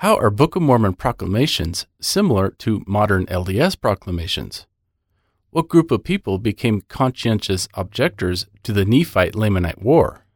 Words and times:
How 0.00 0.18
are 0.18 0.28
Book 0.28 0.56
of 0.56 0.60
Mormon 0.60 0.92
proclamations 0.92 1.86
similar 2.02 2.50
to 2.58 2.84
modern 2.86 3.24
LDS 3.28 3.80
proclamations? 3.80 4.66
What 5.48 5.68
group 5.68 5.90
of 5.90 6.04
people 6.04 6.36
became 6.36 6.82
conscientious 6.82 7.66
objectors 7.72 8.46
to 8.64 8.74
the 8.74 8.84
Nephite 8.84 9.32
Lamanite 9.32 9.80
War? 9.80 10.26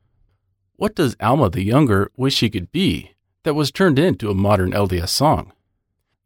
What 0.76 0.94
does 0.94 1.14
Alma 1.20 1.50
the 1.50 1.62
Younger 1.62 2.10
wish 2.16 2.36
she 2.36 2.48
could 2.48 2.72
be 2.72 3.10
that 3.42 3.52
was 3.52 3.70
turned 3.70 3.98
into 3.98 4.30
a 4.30 4.34
modern 4.34 4.72
LDS 4.72 5.10
song? 5.10 5.52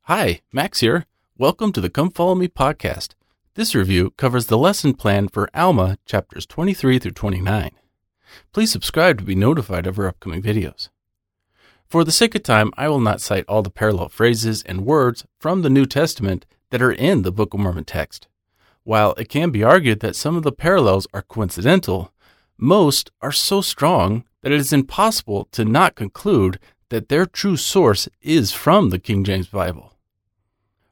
Hi, 0.02 0.42
Max 0.52 0.78
here. 0.78 1.04
Welcome 1.36 1.72
to 1.72 1.80
the 1.80 1.90
Come 1.90 2.12
Follow 2.12 2.36
Me 2.36 2.46
podcast. 2.46 3.14
This 3.54 3.74
review 3.74 4.10
covers 4.10 4.46
the 4.46 4.56
lesson 4.56 4.94
plan 4.94 5.26
for 5.26 5.50
Alma 5.52 5.98
chapters 6.06 6.46
23 6.46 7.00
through 7.00 7.10
29. 7.10 7.72
Please 8.52 8.70
subscribe 8.70 9.18
to 9.18 9.24
be 9.24 9.34
notified 9.34 9.88
of 9.88 9.98
our 9.98 10.06
upcoming 10.06 10.40
videos. 10.40 10.88
For 11.94 12.02
the 12.02 12.10
sake 12.10 12.34
of 12.34 12.42
time, 12.42 12.72
I 12.76 12.88
will 12.88 12.98
not 12.98 13.20
cite 13.20 13.44
all 13.46 13.62
the 13.62 13.70
parallel 13.70 14.08
phrases 14.08 14.64
and 14.64 14.84
words 14.84 15.24
from 15.38 15.62
the 15.62 15.70
New 15.70 15.86
Testament 15.86 16.44
that 16.70 16.82
are 16.82 16.90
in 16.90 17.22
the 17.22 17.30
Book 17.30 17.54
of 17.54 17.60
Mormon 17.60 17.84
text. 17.84 18.26
While 18.82 19.12
it 19.12 19.28
can 19.28 19.52
be 19.52 19.62
argued 19.62 20.00
that 20.00 20.16
some 20.16 20.34
of 20.34 20.42
the 20.42 20.50
parallels 20.50 21.06
are 21.14 21.22
coincidental, 21.22 22.12
most 22.58 23.12
are 23.22 23.30
so 23.30 23.60
strong 23.60 24.24
that 24.40 24.50
it 24.50 24.58
is 24.58 24.72
impossible 24.72 25.46
to 25.52 25.64
not 25.64 25.94
conclude 25.94 26.58
that 26.88 27.10
their 27.10 27.26
true 27.26 27.56
source 27.56 28.08
is 28.20 28.50
from 28.50 28.90
the 28.90 28.98
King 28.98 29.22
James 29.22 29.46
Bible. 29.46 29.92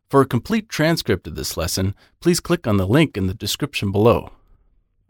For 0.09 0.21
a 0.21 0.25
complete 0.25 0.69
transcript 0.69 1.27
of 1.27 1.35
this 1.35 1.57
lesson, 1.57 1.97
please 2.21 2.39
click 2.39 2.65
on 2.69 2.77
the 2.77 2.87
link 2.87 3.17
in 3.17 3.27
the 3.27 3.35
description 3.35 3.91
below. 3.91 4.31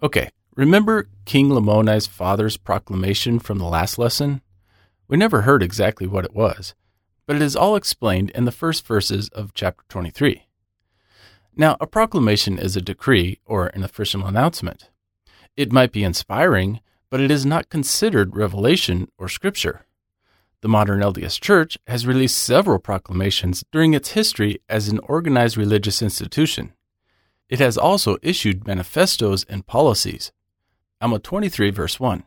Okay, 0.02 0.30
remember 0.56 1.10
King 1.26 1.50
Lamoni's 1.50 2.06
father's 2.06 2.56
proclamation 2.56 3.38
from 3.38 3.58
the 3.58 3.66
last 3.66 3.98
lesson? 3.98 4.40
We 5.08 5.16
never 5.16 5.42
heard 5.42 5.62
exactly 5.62 6.06
what 6.06 6.24
it 6.24 6.34
was, 6.34 6.74
but 7.26 7.36
it 7.36 7.42
is 7.42 7.56
all 7.56 7.76
explained 7.76 8.30
in 8.30 8.44
the 8.44 8.52
first 8.52 8.86
verses 8.86 9.28
of 9.30 9.54
chapter 9.54 9.84
23. 9.88 10.46
Now, 11.54 11.76
a 11.80 11.86
proclamation 11.86 12.58
is 12.58 12.76
a 12.76 12.80
decree 12.80 13.38
or 13.44 13.66
an 13.68 13.84
official 13.84 14.26
announcement. 14.26 14.90
It 15.56 15.72
might 15.72 15.92
be 15.92 16.02
inspiring, 16.02 16.80
but 17.10 17.20
it 17.20 17.30
is 17.30 17.44
not 17.44 17.68
considered 17.68 18.36
revelation 18.36 19.08
or 19.18 19.28
scripture. 19.28 19.84
The 20.62 20.68
modern 20.68 21.00
LDS 21.00 21.40
Church 21.40 21.76
has 21.88 22.06
released 22.06 22.38
several 22.38 22.78
proclamations 22.78 23.64
during 23.70 23.92
its 23.94 24.12
history 24.12 24.60
as 24.68 24.88
an 24.88 25.00
organized 25.00 25.56
religious 25.56 26.00
institution. 26.00 26.72
It 27.48 27.58
has 27.58 27.76
also 27.76 28.16
issued 28.22 28.66
manifestos 28.66 29.44
and 29.44 29.66
policies. 29.66 30.32
Alma 31.02 31.18
23, 31.18 31.70
verse 31.70 32.00
1. 32.00 32.22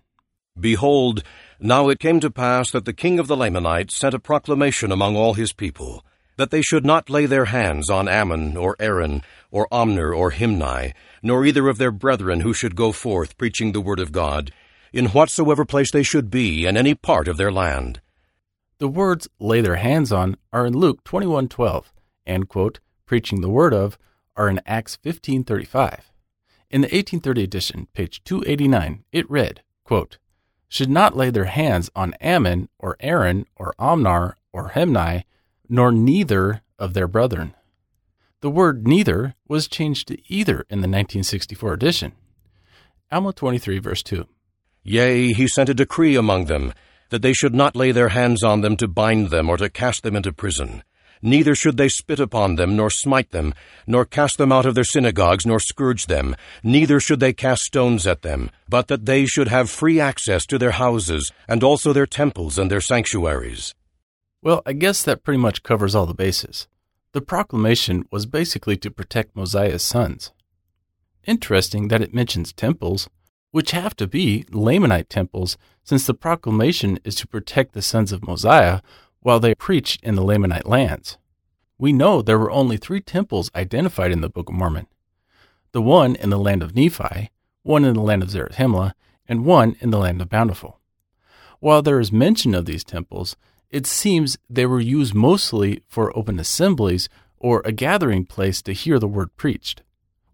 Behold, 0.59 1.23
now 1.59 1.89
it 1.89 1.99
came 1.99 2.19
to 2.21 2.31
pass 2.31 2.71
that 2.71 2.85
the 2.85 2.93
king 2.93 3.19
of 3.19 3.27
the 3.27 3.35
Lamanites 3.35 3.95
sent 3.95 4.13
a 4.13 4.19
proclamation 4.19 4.91
among 4.91 5.15
all 5.15 5.33
his 5.33 5.51
people, 5.51 6.05
that 6.37 6.49
they 6.49 6.61
should 6.61 6.85
not 6.85 7.09
lay 7.09 7.25
their 7.25 7.45
hands 7.45 7.89
on 7.89 8.07
Ammon, 8.07 8.55
or 8.55 8.75
Aaron, 8.79 9.21
or 9.51 9.67
Omner, 9.71 10.15
or 10.15 10.31
Himni, 10.31 10.93
nor 11.21 11.45
either 11.45 11.67
of 11.67 11.77
their 11.77 11.91
brethren 11.91 12.41
who 12.41 12.53
should 12.53 12.75
go 12.75 12.91
forth 12.91 13.37
preaching 13.37 13.71
the 13.71 13.81
word 13.81 13.99
of 13.99 14.11
God, 14.11 14.51
in 14.93 15.07
whatsoever 15.07 15.65
place 15.65 15.91
they 15.91 16.03
should 16.03 16.29
be 16.29 16.65
in 16.65 16.77
any 16.77 16.95
part 16.95 17.27
of 17.27 17.37
their 17.37 17.51
land. 17.51 17.99
The 18.77 18.87
words 18.87 19.27
lay 19.39 19.61
their 19.61 19.77
hands 19.77 20.11
on 20.11 20.37
are 20.53 20.65
in 20.65 20.73
Luke 20.73 21.03
21:12 21.03 21.93
and 22.25 22.49
quote 22.49 22.79
preaching 23.05 23.41
the 23.41 23.49
word 23.49 23.73
of 23.73 23.97
are 24.35 24.49
in 24.49 24.61
Acts 24.65 24.97
15:35. 24.97 26.11
In 26.69 26.81
the 26.81 26.87
1830 26.87 27.43
edition, 27.43 27.87
page 27.93 28.23
289, 28.23 29.03
it 29.11 29.29
read, 29.29 29.61
quote, 29.83 30.17
should 30.67 30.89
not 30.89 31.15
lay 31.15 31.29
their 31.29 31.45
hands 31.45 31.89
on 31.95 32.13
Ammon 32.15 32.69
or 32.79 32.97
Aaron 32.99 33.45
or 33.55 33.73
Omnar 33.79 34.35
or 34.51 34.69
Hemni, 34.69 35.23
nor 35.69 35.91
neither 35.91 36.61
of 36.77 36.93
their 36.93 37.07
brethren. 37.07 37.53
The 38.41 38.49
word 38.49 38.87
neither 38.87 39.35
was 39.47 39.67
changed 39.67 40.07
to 40.09 40.17
either 40.31 40.65
in 40.69 40.81
the 40.81 40.87
1964 40.87 41.73
edition. 41.73 42.11
Alma 43.11 43.33
23, 43.33 43.79
verse 43.79 44.03
2. 44.03 44.27
Yea, 44.83 45.33
he 45.33 45.47
sent 45.47 45.69
a 45.69 45.73
decree 45.73 46.15
among 46.15 46.45
them, 46.45 46.73
that 47.09 47.21
they 47.21 47.33
should 47.33 47.55
not 47.55 47.75
lay 47.75 47.91
their 47.91 48.09
hands 48.09 48.43
on 48.43 48.61
them 48.61 48.77
to 48.77 48.87
bind 48.87 49.29
them 49.29 49.49
or 49.49 49.57
to 49.57 49.69
cast 49.69 50.03
them 50.03 50.15
into 50.15 50.33
prison. 50.33 50.83
Neither 51.21 51.55
should 51.55 51.77
they 51.77 51.89
spit 51.89 52.19
upon 52.19 52.55
them, 52.55 52.75
nor 52.75 52.89
smite 52.89 53.31
them, 53.31 53.53
nor 53.87 54.05
cast 54.05 54.37
them 54.37 54.51
out 54.51 54.65
of 54.65 54.75
their 54.75 54.83
synagogues, 54.83 55.45
nor 55.45 55.59
scourge 55.59 56.05
them. 56.05 56.35
Neither 56.63 56.99
should 56.99 57.19
they 57.19 57.33
cast 57.33 57.63
stones 57.63 58.05
at 58.05 58.21
them, 58.21 58.51
but 58.69 58.87
that 58.87 59.05
they 59.05 59.25
should 59.25 59.47
have 59.47 59.69
free 59.69 59.99
access 59.99 60.45
to 60.47 60.57
their 60.57 60.71
houses, 60.71 61.31
and 61.47 61.63
also 61.63 61.93
their 61.93 62.05
temples 62.05 62.57
and 62.57 62.69
their 62.69 62.81
sanctuaries. 62.81 63.73
Well, 64.41 64.61
I 64.65 64.73
guess 64.73 65.03
that 65.03 65.23
pretty 65.23 65.39
much 65.39 65.63
covers 65.63 65.95
all 65.95 66.05
the 66.05 66.13
bases. 66.13 66.67
The 67.13 67.21
proclamation 67.21 68.05
was 68.11 68.25
basically 68.25 68.77
to 68.77 68.91
protect 68.91 69.35
Mosiah's 69.35 69.83
sons. 69.83 70.31
Interesting 71.25 71.87
that 71.87 72.01
it 72.01 72.13
mentions 72.13 72.53
temples, 72.53 73.09
which 73.51 73.71
have 73.71 73.95
to 73.95 74.05
be 74.05 74.43
Lamanite 74.51 75.07
temples, 75.07 75.57
since 75.83 76.05
the 76.05 76.13
proclamation 76.13 76.99
is 77.05 77.15
to 77.15 77.25
protect 77.25 77.73
the 77.73 77.81
sons 77.81 78.11
of 78.11 78.27
Mosiah 78.27 78.81
while 79.25 79.39
they 79.39 79.55
preached 79.55 80.03
in 80.03 80.13
the 80.13 80.21
Lamanite 80.21 80.67
lands. 80.67 81.17
We 81.79 81.91
know 81.91 82.21
there 82.21 82.37
were 82.37 82.51
only 82.51 82.77
three 82.77 83.01
temples 83.01 83.49
identified 83.55 84.11
in 84.11 84.21
the 84.21 84.29
Book 84.29 84.49
of 84.49 84.55
Mormon 84.55 84.85
the 85.71 85.81
one 85.81 86.15
in 86.15 86.29
the 86.29 86.37
land 86.37 86.61
of 86.61 86.75
Nephi, 86.75 87.31
one 87.63 87.83
in 87.83 87.95
the 87.95 88.01
land 88.01 88.21
of 88.21 88.29
Zarahemla, 88.29 88.93
and 89.27 89.43
one 89.43 89.77
in 89.79 89.89
the 89.89 89.97
land 89.97 90.21
of 90.21 90.29
Bountiful. 90.29 90.79
While 91.59 91.81
there 91.81 91.99
is 91.99 92.11
mention 92.11 92.53
of 92.53 92.65
these 92.65 92.83
temples, 92.83 93.35
it 93.71 93.87
seems 93.87 94.37
they 94.47 94.67
were 94.67 94.79
used 94.79 95.15
mostly 95.15 95.81
for 95.87 96.15
open 96.15 96.39
assemblies 96.39 97.09
or 97.39 97.63
a 97.65 97.71
gathering 97.71 98.25
place 98.25 98.61
to 98.61 98.73
hear 98.73 98.99
the 98.99 99.07
word 99.07 99.35
preached, 99.37 99.81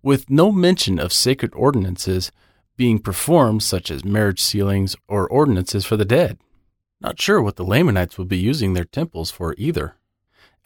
with 0.03 0.29
no 0.29 0.51
mention 0.51 0.99
of 0.99 1.13
sacred 1.13 1.53
ordinances 1.55 2.29
being 2.75 2.99
performed, 2.99 3.63
such 3.63 3.89
as 3.89 4.03
marriage 4.03 4.41
sealings 4.41 4.97
or 5.07 5.29
ordinances 5.29 5.85
for 5.85 5.95
the 5.95 6.03
dead. 6.03 6.37
Not 7.01 7.19
sure 7.19 7.41
what 7.41 7.55
the 7.55 7.65
Lamanites 7.65 8.19
would 8.19 8.27
be 8.27 8.37
using 8.37 8.73
their 8.73 8.85
temples 8.85 9.31
for 9.31 9.55
either. 9.57 9.95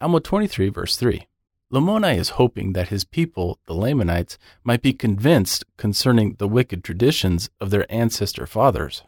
Alma 0.02 0.20
23, 0.20 0.68
verse 0.68 0.98
3. 0.98 1.28
Lamoni 1.72 2.18
is 2.18 2.32
hoping 2.32 2.74
that 2.74 2.90
his 2.90 3.06
people, 3.06 3.58
the 3.68 3.74
Lamanites, 3.74 4.38
might 4.62 4.82
be 4.82 4.92
convinced 4.92 5.64
concerning 5.78 6.34
the 6.34 6.48
wicked 6.48 6.84
traditions 6.84 7.50
of 7.62 7.70
their 7.70 7.90
ancestor 7.90 8.46
fathers. 8.46 9.04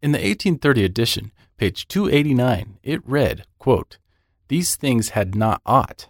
In 0.00 0.12
the 0.12 0.18
1830 0.18 0.84
edition, 0.84 1.32
page 1.56 1.88
289, 1.88 2.78
it 2.84 3.04
read, 3.04 3.46
quote, 3.58 3.98
These 4.46 4.76
things 4.76 5.10
had 5.10 5.34
not 5.34 5.60
ought, 5.66 6.08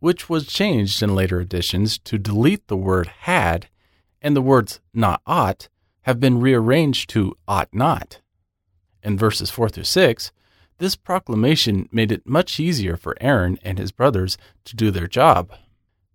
which 0.00 0.30
was 0.30 0.46
changed 0.46 1.02
in 1.02 1.14
later 1.14 1.38
editions 1.38 1.98
to 1.98 2.18
delete 2.18 2.66
the 2.66 2.76
word 2.76 3.08
had, 3.20 3.68
and 4.22 4.34
the 4.34 4.42
words 4.42 4.80
not 4.94 5.20
ought 5.26 5.68
have 6.02 6.18
been 6.18 6.40
rearranged 6.40 7.10
to 7.10 7.36
ought 7.46 7.68
not 7.74 8.20
in 9.02 9.18
verses 9.18 9.50
4 9.50 9.68
through 9.68 9.84
6, 9.84 10.32
this 10.78 10.96
proclamation 10.96 11.88
made 11.90 12.12
it 12.12 12.26
much 12.26 12.60
easier 12.60 12.96
for 12.96 13.16
Aaron 13.20 13.58
and 13.62 13.78
his 13.78 13.92
brothers 13.92 14.38
to 14.64 14.76
do 14.76 14.90
their 14.90 15.08
job. 15.08 15.52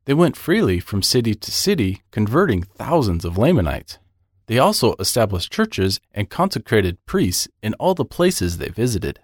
They 0.05 0.13
went 0.13 0.38
freely 0.38 0.79
from 0.79 1.01
city 1.01 1.33
to 1.35 1.51
city, 1.51 2.01
converting 2.11 2.63
thousands 2.63 3.25
of 3.25 3.38
Lamanites. 3.38 3.99
They 4.47 4.59
also 4.59 4.95
established 4.99 5.51
churches 5.51 5.99
and 6.13 6.29
consecrated 6.29 7.03
priests 7.05 7.47
in 7.61 7.73
all 7.75 7.94
the 7.94 8.05
places 8.05 8.57
they 8.57 8.69
visited. 8.69 9.19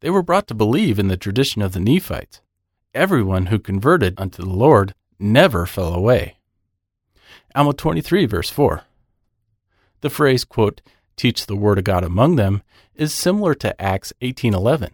They 0.00 0.10
were 0.10 0.22
brought 0.22 0.46
to 0.48 0.54
believe 0.54 0.98
in 0.98 1.08
the 1.08 1.16
tradition 1.16 1.62
of 1.62 1.72
the 1.72 1.80
Nephites. 1.80 2.40
Everyone 2.94 3.46
who 3.46 3.58
converted 3.58 4.14
unto 4.18 4.42
the 4.42 4.50
Lord 4.50 4.94
never 5.18 5.66
fell 5.66 5.94
away. 5.94 6.36
Alma 7.54 7.72
23, 7.72 8.26
verse 8.26 8.50
4. 8.50 8.82
The 10.00 10.10
phrase, 10.10 10.44
quote, 10.44 10.80
teach 11.22 11.46
the 11.46 11.54
word 11.54 11.78
of 11.78 11.84
God 11.84 12.02
among 12.02 12.34
them 12.34 12.62
is 12.96 13.14
similar 13.14 13.54
to 13.54 13.80
Acts 13.80 14.12
18:11. 14.22 14.90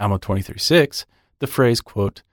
Alma 0.00 0.18
23:6, 0.18 1.04
the 1.38 1.46
phrase 1.46 1.80
quote, 1.80 2.24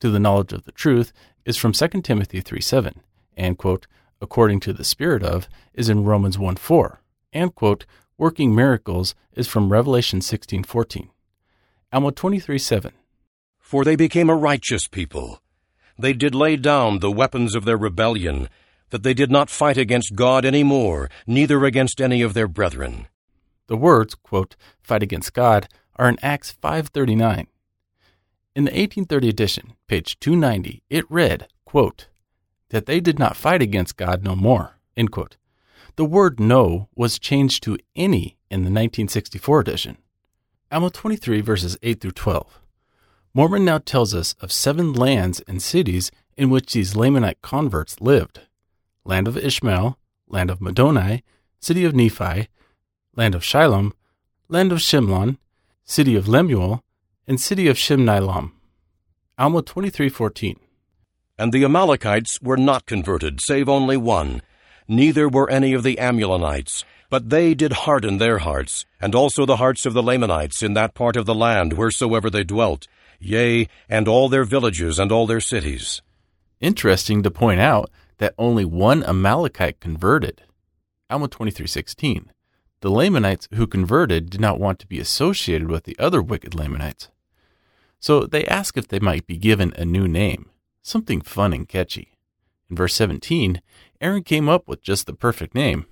to 0.00 0.10
the 0.10 0.20
knowledge 0.20 0.52
of 0.52 0.64
the 0.64 0.72
truth 0.72 1.14
is 1.46 1.56
from 1.56 1.72
2 1.72 2.04
Timothy 2.04 2.42
3:7 2.42 3.00
and 3.38 3.56
quote, 3.56 3.86
according 4.20 4.60
to 4.60 4.74
the 4.74 4.84
spirit 4.84 5.22
of 5.22 5.48
is 5.72 5.88
in 5.88 6.04
Romans 6.04 6.36
1:4 6.36 6.98
and 7.32 7.54
quote, 7.54 7.86
working 8.18 8.54
miracles 8.54 9.14
is 9.32 9.48
from 9.48 9.72
Revelation 9.72 10.20
16:14. 10.20 11.08
Alma 11.90 12.12
23:7. 12.12 12.92
For 13.60 13.82
they 13.82 13.96
became 13.96 14.28
a 14.28 14.36
righteous 14.36 14.86
people. 14.88 15.40
They 15.98 16.12
did 16.12 16.34
lay 16.34 16.56
down 16.56 16.98
the 16.98 17.10
weapons 17.10 17.54
of 17.54 17.64
their 17.64 17.78
rebellion 17.78 18.50
that 18.92 19.02
they 19.02 19.14
did 19.14 19.30
not 19.30 19.48
fight 19.48 19.78
against 19.78 20.14
God 20.14 20.44
any 20.44 20.62
more, 20.62 21.08
neither 21.26 21.64
against 21.64 21.98
any 21.98 22.20
of 22.20 22.34
their 22.34 22.46
brethren. 22.46 23.08
The 23.66 23.76
words, 23.76 24.14
quote, 24.14 24.54
fight 24.82 25.02
against 25.02 25.32
God, 25.32 25.66
are 25.96 26.10
in 26.10 26.18
Acts 26.22 26.54
5.39. 26.62 27.46
In 28.54 28.64
the 28.64 28.70
1830 28.70 29.28
edition, 29.30 29.72
page 29.86 30.20
290, 30.20 30.82
it 30.90 31.10
read, 31.10 31.48
quote, 31.64 32.08
that 32.68 32.84
they 32.84 33.00
did 33.00 33.18
not 33.18 33.34
fight 33.34 33.62
against 33.62 33.96
God 33.96 34.22
no 34.22 34.36
more, 34.36 34.78
end 34.94 35.10
quote. 35.10 35.38
The 35.96 36.04
word 36.04 36.38
no 36.38 36.90
was 36.94 37.18
changed 37.18 37.62
to 37.62 37.78
any 37.96 38.36
in 38.50 38.60
the 38.60 38.70
1964 38.70 39.60
edition. 39.60 39.96
Alma 40.70 40.90
23 40.90 41.40
verses 41.40 41.78
8 41.82 41.98
through 41.98 42.10
12. 42.10 42.60
Mormon 43.32 43.64
now 43.64 43.78
tells 43.78 44.14
us 44.14 44.34
of 44.42 44.52
seven 44.52 44.92
lands 44.92 45.40
and 45.48 45.62
cities 45.62 46.10
in 46.36 46.50
which 46.50 46.74
these 46.74 46.92
Lamanite 46.92 47.40
converts 47.40 47.98
lived 47.98 48.42
land 49.04 49.26
of 49.28 49.36
Ishmael, 49.36 49.98
land 50.28 50.50
of 50.50 50.60
Middoni, 50.60 51.22
city 51.60 51.84
of 51.84 51.94
Nephi, 51.94 52.48
land 53.16 53.34
of 53.34 53.42
Shilom, 53.42 53.92
land 54.48 54.72
of 54.72 54.78
Shemlon, 54.78 55.38
city 55.84 56.14
of 56.14 56.28
Lemuel, 56.28 56.82
and 57.26 57.40
city 57.40 57.68
of 57.68 57.76
Shimnilom. 57.76 58.52
Alma 59.38 59.62
23:14. 59.62 60.56
And 61.38 61.52
the 61.52 61.64
Amalekites 61.64 62.40
were 62.42 62.56
not 62.56 62.86
converted, 62.86 63.40
save 63.40 63.68
only 63.68 63.96
one. 63.96 64.42
Neither 64.86 65.28
were 65.28 65.50
any 65.50 65.72
of 65.72 65.82
the 65.82 65.98
Amulonites, 65.98 66.84
but 67.10 67.30
they 67.30 67.54
did 67.54 67.72
harden 67.84 68.18
their 68.18 68.38
hearts, 68.38 68.84
and 69.00 69.14
also 69.14 69.44
the 69.44 69.56
hearts 69.56 69.84
of 69.86 69.94
the 69.94 70.02
Lamanites 70.02 70.62
in 70.62 70.74
that 70.74 70.94
part 70.94 71.16
of 71.16 71.26
the 71.26 71.34
land 71.34 71.72
wheresoever 71.74 72.30
they 72.30 72.44
dwelt, 72.44 72.86
yea, 73.18 73.68
and 73.88 74.06
all 74.06 74.28
their 74.28 74.44
villages 74.44 74.98
and 74.98 75.10
all 75.10 75.26
their 75.26 75.40
cities. 75.40 76.02
Interesting 76.60 77.22
to 77.22 77.30
point 77.30 77.60
out 77.60 77.90
that 78.18 78.34
only 78.38 78.64
one 78.64 79.02
Amalekite 79.04 79.80
converted. 79.80 80.42
Alma 81.10 81.28
23:16. 81.28 82.30
The 82.80 82.90
Lamanites 82.90 83.48
who 83.54 83.66
converted 83.66 84.30
did 84.30 84.40
not 84.40 84.58
want 84.58 84.78
to 84.80 84.86
be 84.86 84.98
associated 84.98 85.68
with 85.68 85.84
the 85.84 85.96
other 85.98 86.20
wicked 86.20 86.54
Lamanites. 86.54 87.08
So 88.00 88.26
they 88.26 88.44
ask 88.46 88.76
if 88.76 88.88
they 88.88 88.98
might 88.98 89.26
be 89.26 89.36
given 89.36 89.72
a 89.76 89.84
new 89.84 90.08
name, 90.08 90.50
something 90.82 91.20
fun 91.20 91.52
and 91.52 91.68
catchy. 91.68 92.18
In 92.68 92.74
verse 92.74 92.94
17, 92.94 93.62
Aaron 94.00 94.24
came 94.24 94.48
up 94.48 94.66
with 94.66 94.82
just 94.82 95.06
the 95.06 95.12
perfect 95.12 95.54
name. 95.54 95.86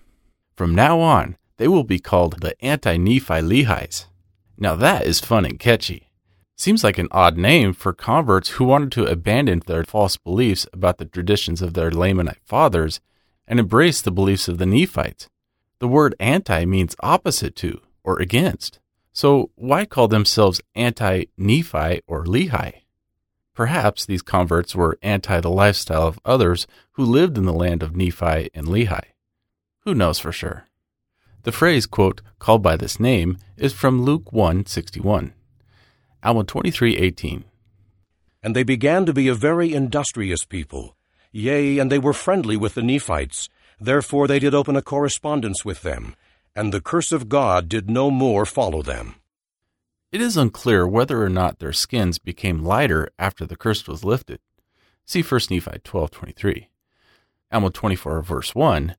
From 0.56 0.74
now 0.74 0.98
on, 0.98 1.36
they 1.58 1.68
will 1.68 1.84
be 1.84 2.00
called 2.00 2.40
the 2.40 2.60
Anti 2.64 2.96
Nephi 2.96 3.40
Lehi's. 3.40 4.06
Now 4.58 4.74
that 4.74 5.06
is 5.06 5.20
fun 5.20 5.44
and 5.44 5.58
catchy. 5.58 6.09
Seems 6.60 6.84
like 6.84 6.98
an 6.98 7.08
odd 7.10 7.38
name 7.38 7.72
for 7.72 7.94
converts 7.94 8.50
who 8.50 8.66
wanted 8.66 8.92
to 8.92 9.06
abandon 9.06 9.62
their 9.64 9.82
false 9.82 10.18
beliefs 10.18 10.66
about 10.74 10.98
the 10.98 11.06
traditions 11.06 11.62
of 11.62 11.72
their 11.72 11.90
Lamanite 11.90 12.44
fathers 12.44 13.00
and 13.48 13.58
embrace 13.58 14.02
the 14.02 14.10
beliefs 14.10 14.46
of 14.46 14.58
the 14.58 14.66
Nephites. 14.66 15.30
The 15.78 15.88
word 15.88 16.14
anti 16.20 16.66
means 16.66 16.94
opposite 17.00 17.56
to 17.56 17.80
or 18.04 18.20
against. 18.20 18.78
So 19.10 19.52
why 19.54 19.86
call 19.86 20.06
themselves 20.06 20.60
anti 20.74 21.28
Nephi 21.38 22.02
or 22.06 22.26
Lehi? 22.26 22.82
Perhaps 23.54 24.04
these 24.04 24.20
converts 24.20 24.74
were 24.74 24.98
anti 25.00 25.40
the 25.40 25.48
lifestyle 25.48 26.06
of 26.06 26.20
others 26.26 26.66
who 26.92 27.06
lived 27.06 27.38
in 27.38 27.46
the 27.46 27.54
land 27.54 27.82
of 27.82 27.96
Nephi 27.96 28.50
and 28.52 28.66
Lehi. 28.66 29.04
Who 29.86 29.94
knows 29.94 30.18
for 30.18 30.30
sure? 30.30 30.66
The 31.44 31.52
phrase, 31.52 31.86
quote, 31.86 32.20
called 32.38 32.62
by 32.62 32.76
this 32.76 33.00
name 33.00 33.38
is 33.56 33.72
from 33.72 34.02
Luke 34.02 34.30
1:61. 34.30 35.32
Alma 36.22 36.44
23:18. 36.44 37.44
And 38.42 38.54
they 38.54 38.62
began 38.62 39.06
to 39.06 39.12
be 39.12 39.28
a 39.28 39.34
very 39.34 39.72
industrious 39.72 40.44
people. 40.44 40.96
Yea, 41.32 41.78
and 41.78 41.90
they 41.90 41.98
were 41.98 42.12
friendly 42.12 42.56
with 42.56 42.74
the 42.74 42.82
Nephites. 42.82 43.48
Therefore 43.80 44.26
they 44.26 44.38
did 44.38 44.54
open 44.54 44.76
a 44.76 44.82
correspondence 44.82 45.64
with 45.64 45.82
them, 45.82 46.14
and 46.54 46.72
the 46.72 46.80
curse 46.80 47.12
of 47.12 47.28
God 47.28 47.68
did 47.68 47.88
no 47.88 48.10
more 48.10 48.44
follow 48.44 48.82
them. 48.82 49.14
It 50.12 50.20
is 50.20 50.36
unclear 50.36 50.86
whether 50.86 51.22
or 51.22 51.28
not 51.28 51.58
their 51.60 51.72
skins 51.72 52.18
became 52.18 52.64
lighter 52.64 53.08
after 53.18 53.46
the 53.46 53.56
curse 53.56 53.86
was 53.86 54.04
lifted. 54.04 54.40
See 55.06 55.22
1 55.22 55.40
Nephi 55.50 55.78
12:23. 55.84 56.68
Alma 57.52 57.70
24 57.70 58.20
verse 58.22 58.54
1. 58.54 58.96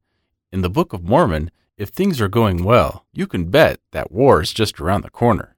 In 0.52 0.62
the 0.62 0.70
Book 0.70 0.94
of 0.94 1.04
Mormon, 1.04 1.52
if 1.78 1.90
things 1.90 2.20
are 2.20 2.28
going 2.28 2.64
well, 2.64 3.06
you 3.14 3.28
can 3.28 3.50
bet 3.50 3.80
that 3.92 4.12
war 4.12 4.42
is 4.42 4.54
just 4.54 4.80
around 4.80 5.04
the 5.04 5.10
corner. 5.10 5.51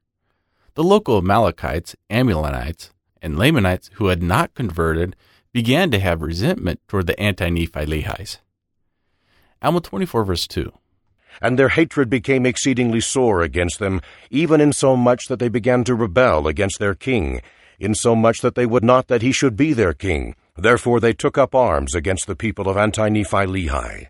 The 0.76 0.84
local 0.84 1.20
Amalekites, 1.20 1.96
Amulonites, 2.10 2.90
and 3.22 3.38
Lamanites 3.38 3.92
who 3.94 4.08
had 4.08 4.24
not 4.24 4.56
converted 4.56 5.16
began 5.52 5.92
to 5.92 6.00
have 6.00 6.24
resentment 6.24 6.82
toward 6.88 7.06
the 7.06 7.20
anti 7.20 7.48
Nephi 7.50 7.86
Lehi's. 7.86 8.40
Alma 9.62 9.82
24 9.82 10.26
verse 10.26 10.48
2. 10.48 10.72
And 11.44 11.60
their 11.60 11.70
hatred 11.70 12.10
became 12.10 12.48
exceedingly 12.48 13.02
sore 13.02 13.44
against 13.44 13.78
them, 13.78 14.02
even 14.32 14.60
in 14.60 14.74
so 14.74 14.96
much 14.96 15.28
that 15.28 15.38
they 15.38 15.48
began 15.48 15.84
to 15.84 15.94
rebel 15.94 16.48
against 16.48 16.80
their 16.80 16.96
king, 16.96 17.42
in 17.80 17.94
so 17.94 18.16
much 18.16 18.42
that 18.42 18.56
they 18.56 18.66
would 18.66 18.84
not 18.84 19.08
that 19.10 19.22
he 19.22 19.32
should 19.32 19.56
be 19.56 19.74
their 19.74 19.94
king. 19.94 20.36
Therefore 20.58 21.00
they 21.00 21.14
took 21.14 21.38
up 21.38 21.54
arms 21.54 21.94
against 21.94 22.26
the 22.26 22.36
people 22.36 22.68
of 22.68 22.78
anti 22.78 23.10
Nephi 23.10 23.46
Lehi. 23.46 24.08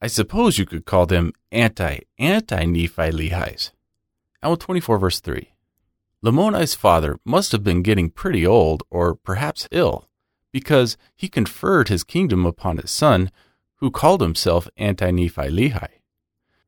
I 0.00 0.06
suppose 0.08 0.58
you 0.58 0.66
could 0.66 0.86
call 0.86 1.06
them 1.06 1.32
anti 1.52 2.00
anti 2.18 2.64
Nephi 2.64 3.12
Lehi's. 3.12 3.70
Alma 4.42 4.56
24 4.56 4.98
verse 4.98 5.20
3. 5.20 5.53
Lamoni's 6.24 6.74
father 6.74 7.18
must 7.22 7.52
have 7.52 7.62
been 7.62 7.82
getting 7.82 8.08
pretty 8.08 8.46
old 8.46 8.82
or 8.88 9.14
perhaps 9.14 9.68
ill, 9.70 10.08
because 10.52 10.96
he 11.14 11.28
conferred 11.28 11.88
his 11.88 12.02
kingdom 12.02 12.46
upon 12.46 12.78
his 12.78 12.90
son, 12.90 13.30
who 13.76 13.90
called 13.90 14.22
himself 14.22 14.66
anti 14.78 15.10
Nephi 15.10 15.50
Lehi. 15.50 15.88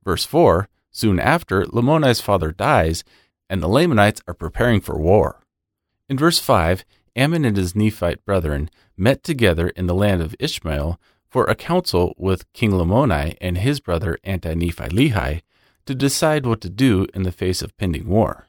Verse 0.05 0.27
4 0.27 0.69
Soon 0.91 1.19
after, 1.19 1.65
Lamoni's 1.65 2.21
father 2.21 2.53
dies, 2.53 3.03
and 3.49 3.63
the 3.63 3.69
Lamanites 3.69 4.21
are 4.29 4.35
preparing 4.35 4.83
for 4.83 4.99
war. 4.99 5.43
In 6.07 6.19
verse 6.19 6.39
5, 6.39 6.85
Ammon 7.17 7.47
and 7.47 7.57
his 7.57 7.75
Nephite 7.75 8.23
brethren 8.27 8.69
met 8.95 9.23
together 9.23 9.69
in 9.69 9.87
the 9.87 9.95
land 9.95 10.21
of 10.21 10.37
Ishmael 10.39 11.01
for 11.31 11.47
a 11.47 11.55
council 11.55 12.15
with 12.19 12.51
King 12.53 12.73
Lamoni 12.73 13.39
and 13.41 13.57
his 13.57 13.81
brother 13.81 14.19
Anti 14.23 14.53
Nephi 14.53 14.89
Lehi 14.89 15.41
to 15.87 15.95
decide 15.95 16.45
what 16.45 16.61
to 16.61 16.69
do 16.69 17.07
in 17.15 17.23
the 17.23 17.33
face 17.33 17.63
of 17.63 17.75
pending 17.79 18.07
war. 18.07 18.46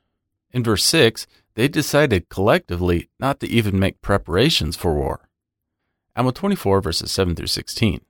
In 0.51 0.63
verse 0.63 0.83
6, 0.85 1.27
they 1.55 1.67
decided 1.67 2.29
collectively 2.29 3.09
not 3.19 3.39
to 3.39 3.47
even 3.47 3.79
make 3.79 4.01
preparations 4.01 4.75
for 4.75 4.93
war. 4.93 5.27
Alma 6.15 6.31
24, 6.31 6.81
verses 6.81 7.11
7 7.11 7.35
through 7.35 7.47
16. 7.47 8.01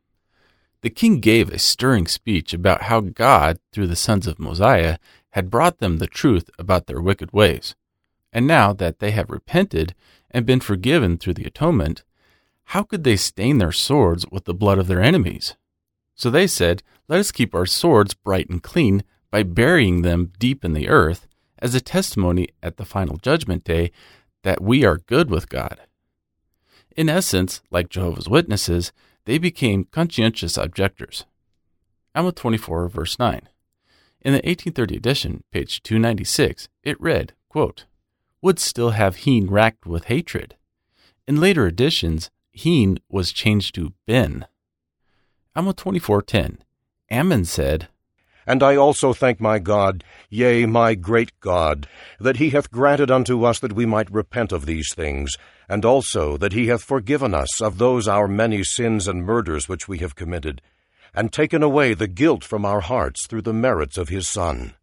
The 0.82 0.90
king 0.90 1.20
gave 1.20 1.50
a 1.50 1.60
stirring 1.60 2.08
speech 2.08 2.54
about 2.54 2.84
how 2.84 3.02
God, 3.02 3.60
through 3.72 3.88
the 3.88 3.96
sons 3.96 4.28
of 4.28 4.40
Mosiah, 4.40 4.98
had 5.32 5.50
brought 5.50 5.80
them 5.80 5.98
the 5.98 6.08
truth 6.08 6.50
about 6.60 6.88
their 6.88 7.02
wicked 7.02 7.34
ways. 7.34 7.76
And 8.32 8.46
now 8.46 8.74
that 8.74 9.00
they 9.00 9.12
have 9.12 9.30
repented 9.30 9.96
and 10.30 10.46
been 10.46 10.60
forgiven 10.60 11.18
through 11.18 11.34
the 11.34 11.46
atonement, 11.46 12.04
how 12.66 12.84
could 12.84 13.04
they 13.04 13.16
stain 13.16 13.58
their 13.58 13.72
swords 13.72 14.26
with 14.30 14.46
the 14.46 14.54
blood 14.54 14.78
of 14.78 14.88
their 14.88 15.02
enemies? 15.02 15.56
So 16.16 16.30
they 16.30 16.48
said, 16.48 16.84
Let 17.08 17.20
us 17.20 17.32
keep 17.32 17.56
our 17.56 17.66
swords 17.66 18.14
bright 18.14 18.50
and 18.50 18.62
clean 18.62 19.04
by 19.32 19.44
burying 19.44 20.02
them 20.02 20.32
deep 20.38 20.64
in 20.64 20.74
the 20.74 20.90
earth 20.90 21.28
as 21.60 21.76
a 21.76 21.82
testimony 21.82 22.50
at 22.62 22.78
the 22.78 22.86
final 22.86 23.18
judgment 23.18 23.64
day 23.64 23.92
that 24.44 24.62
we 24.62 24.86
are 24.86 24.98
good 24.98 25.30
with 25.30 25.50
God. 25.50 25.80
In 26.96 27.10
essence, 27.10 27.62
like 27.70 27.90
Jehovah's 27.90 28.30
Witnesses, 28.30 28.92
they 29.26 29.38
became 29.38 29.86
conscientious 29.92 30.58
objectors. 30.58 31.26
Alma 32.16 32.32
24, 32.32 32.88
verse 32.88 33.20
9. 33.20 33.42
In 34.22 34.34
the 34.34 34.38
1830 34.38 34.96
edition, 34.96 35.44
page 35.52 35.84
296, 35.84 36.70
it 36.84 37.00
read, 37.00 37.34
quote, 37.50 37.86
Would 38.42 38.58
still 38.58 38.92
have 38.92 39.18
Heen 39.18 39.48
racked 39.48 39.86
with 39.86 40.06
hatred. 40.06 40.56
In 41.28 41.40
later 41.40 41.68
editions, 41.68 42.32
Heen 42.52 43.00
was 43.10 43.32
changed 43.32 43.76
to 43.76 43.94
Ben. 44.08 44.48
Alma 45.56 45.74
24:10. 45.74 46.60
Ammon 47.12 47.46
said, 47.46 47.88
And 48.48 48.64
I 48.64 48.78
also 48.78 49.12
thank 49.12 49.42
my 49.42 49.60
God, 49.60 50.06
yea, 50.30 50.66
my 50.66 50.96
great 50.96 51.38
God, 51.42 51.86
that 52.18 52.38
he 52.38 52.52
hath 52.52 52.72
granted 52.72 53.12
unto 53.12 53.44
us 53.44 53.60
that 53.60 53.74
we 53.74 53.86
might 53.86 54.10
repent 54.10 54.54
of 54.54 54.66
these 54.66 54.94
things, 54.96 55.36
and 55.68 55.84
also 55.84 56.38
that 56.38 56.54
he 56.54 56.68
hath 56.68 56.82
forgiven 56.82 57.34
us 57.34 57.62
of 57.62 57.78
those 57.78 58.08
our 58.08 58.26
many 58.26 58.64
sins 58.64 59.06
and 59.06 59.26
murders 59.26 59.68
which 59.68 59.90
we 59.90 59.98
have 59.98 60.16
committed, 60.16 60.62
and 61.14 61.34
taken 61.34 61.62
away 61.62 61.94
the 61.94 62.08
guilt 62.08 62.46
from 62.46 62.64
our 62.64 62.80
hearts 62.80 63.28
through 63.28 63.42
the 63.42 63.54
merits 63.54 63.98
of 63.98 64.08
his 64.08 64.30
Son. 64.30 64.74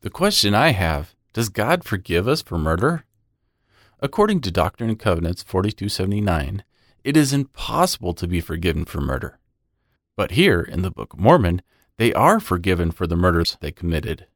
The 0.00 0.10
question 0.10 0.52
I 0.52 0.70
have 0.72 1.14
does 1.32 1.48
God 1.48 1.84
forgive 1.84 2.26
us 2.26 2.42
for 2.42 2.58
murder? 2.58 3.04
According 4.00 4.40
to 4.40 4.50
Doctrine 4.50 4.90
and 4.90 4.98
Covenants 4.98 5.44
4279, 5.44 6.64
it 7.04 7.16
is 7.16 7.32
impossible 7.32 8.14
to 8.14 8.26
be 8.26 8.40
forgiven 8.40 8.84
for 8.84 9.00
murder. 9.00 9.38
But 10.16 10.32
here 10.32 10.60
in 10.60 10.82
the 10.82 10.90
Book 10.90 11.12
of 11.12 11.20
Mormon, 11.20 11.62
they 11.98 12.12
are 12.12 12.40
forgiven 12.40 12.90
for 12.90 13.06
the 13.06 13.16
murders 13.16 13.56
they 13.60 13.72
committed. 13.72 14.26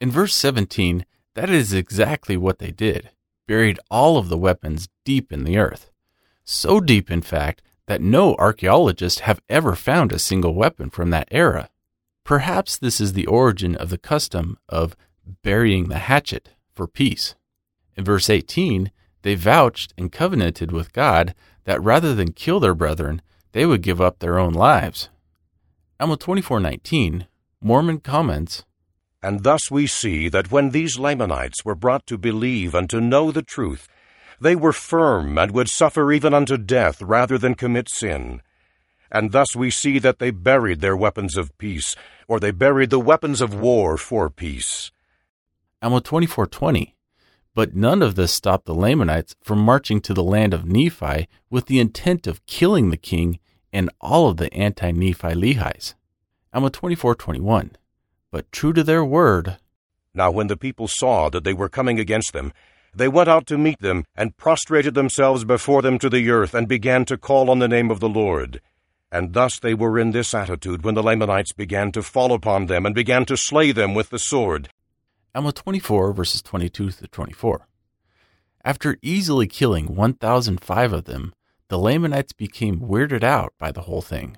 In 0.00 0.10
verse 0.10 0.34
17, 0.34 1.04
that 1.34 1.50
is 1.50 1.72
exactly 1.72 2.36
what 2.36 2.58
they 2.58 2.70
did 2.70 3.10
buried 3.50 3.80
all 3.90 4.16
of 4.16 4.28
the 4.28 4.38
weapons 4.38 4.88
deep 5.04 5.32
in 5.32 5.42
the 5.42 5.58
earth. 5.58 5.90
So 6.44 6.78
deep, 6.78 7.10
in 7.10 7.20
fact, 7.20 7.62
that 7.86 8.00
no 8.00 8.36
archaeologists 8.36 9.22
have 9.22 9.42
ever 9.48 9.74
found 9.74 10.12
a 10.12 10.20
single 10.20 10.54
weapon 10.54 10.88
from 10.88 11.10
that 11.10 11.26
era. 11.32 11.68
Perhaps 12.22 12.78
this 12.78 13.00
is 13.00 13.12
the 13.12 13.26
origin 13.26 13.74
of 13.74 13.90
the 13.90 13.98
custom 13.98 14.56
of 14.68 14.94
burying 15.42 15.88
the 15.88 15.98
hatchet 15.98 16.50
for 16.72 16.86
peace. 16.86 17.34
In 17.96 18.04
verse 18.04 18.30
18, 18.30 18.92
they 19.22 19.34
vouched 19.34 19.92
and 19.98 20.12
covenanted 20.12 20.70
with 20.70 20.92
God 20.92 21.34
that 21.64 21.82
rather 21.82 22.14
than 22.14 22.30
kill 22.30 22.60
their 22.60 22.72
brethren, 22.72 23.20
they 23.50 23.66
would 23.66 23.82
give 23.82 24.00
up 24.00 24.20
their 24.20 24.38
own 24.38 24.52
lives. 24.52 25.08
Alma 26.00 26.16
24:19, 26.16 27.26
Mormon 27.60 28.00
comments, 28.00 28.64
And 29.22 29.42
thus 29.42 29.70
we 29.70 29.86
see 29.86 30.30
that 30.30 30.50
when 30.50 30.70
these 30.70 30.98
Lamanites 30.98 31.62
were 31.62 31.74
brought 31.74 32.06
to 32.06 32.16
believe 32.16 32.74
and 32.74 32.88
to 32.88 33.02
know 33.02 33.30
the 33.30 33.42
truth, 33.42 33.86
They 34.40 34.56
were 34.56 34.72
firm 34.72 35.36
and 35.36 35.50
would 35.50 35.68
suffer 35.68 36.10
even 36.10 36.32
unto 36.32 36.56
death 36.56 37.02
rather 37.02 37.36
than 37.36 37.54
commit 37.54 37.90
sin. 37.90 38.40
And 39.12 39.32
thus 39.32 39.54
we 39.54 39.70
see 39.70 39.98
that 39.98 40.18
they 40.18 40.30
buried 40.30 40.80
their 40.80 40.96
weapons 40.96 41.36
of 41.36 41.58
peace, 41.58 41.94
or 42.26 42.40
they 42.40 42.50
buried 42.50 42.88
the 42.88 42.98
weapons 42.98 43.42
of 43.42 43.52
war 43.52 43.98
for 43.98 44.30
peace. 44.30 44.90
Alma 45.82 46.00
24:20. 46.00 46.94
But 47.54 47.76
none 47.76 48.00
of 48.00 48.14
this 48.14 48.32
stopped 48.32 48.64
the 48.64 48.74
Lamanites 48.74 49.36
from 49.42 49.58
marching 49.58 50.00
to 50.00 50.14
the 50.14 50.24
land 50.24 50.54
of 50.54 50.64
Nephi 50.64 51.28
with 51.50 51.66
the 51.66 51.78
intent 51.78 52.26
of 52.26 52.46
killing 52.46 52.88
the 52.88 52.96
king 52.96 53.38
and 53.72 53.90
all 54.00 54.28
of 54.28 54.36
the 54.36 54.52
anti-Nephi 54.52 55.34
Lehi's. 55.34 55.94
Alma 56.52 56.70
24:21. 56.70 57.76
But 58.30 58.50
true 58.52 58.72
to 58.72 58.82
their 58.82 59.04
word, 59.04 59.58
Now 60.14 60.30
when 60.30 60.48
the 60.48 60.56
people 60.56 60.88
saw 60.88 61.28
that 61.30 61.44
they 61.44 61.52
were 61.52 61.68
coming 61.68 62.00
against 62.00 62.32
them, 62.32 62.52
they 62.94 63.08
went 63.08 63.28
out 63.28 63.46
to 63.46 63.58
meet 63.58 63.78
them, 63.78 64.04
and 64.16 64.36
prostrated 64.36 64.94
themselves 64.94 65.44
before 65.44 65.82
them 65.82 65.98
to 66.00 66.10
the 66.10 66.28
earth, 66.30 66.54
and 66.54 66.66
began 66.66 67.04
to 67.04 67.16
call 67.16 67.48
on 67.48 67.60
the 67.60 67.68
name 67.68 67.90
of 67.90 68.00
the 68.00 68.08
Lord. 68.08 68.60
And 69.12 69.32
thus 69.32 69.58
they 69.58 69.74
were 69.74 69.98
in 69.98 70.10
this 70.10 70.34
attitude 70.34 70.84
when 70.84 70.94
the 70.94 71.02
Lamanites 71.02 71.52
began 71.52 71.92
to 71.92 72.02
fall 72.02 72.32
upon 72.32 72.66
them, 72.66 72.84
and 72.84 72.94
began 72.94 73.24
to 73.26 73.36
slay 73.36 73.70
them 73.70 73.94
with 73.94 74.10
the 74.10 74.18
sword. 74.18 74.70
Alma 75.34 75.52
24, 75.52 76.12
verses 76.12 76.42
22 76.42 76.90
to 76.90 77.06
24. 77.06 77.68
After 78.64 78.98
easily 79.00 79.46
killing 79.46 79.94
1,005 79.94 80.92
of 80.92 81.04
them, 81.04 81.32
the 81.70 81.78
Lamanites 81.78 82.32
became 82.32 82.80
weirded 82.80 83.22
out 83.22 83.54
by 83.56 83.70
the 83.70 83.82
whole 83.82 84.02
thing. 84.02 84.36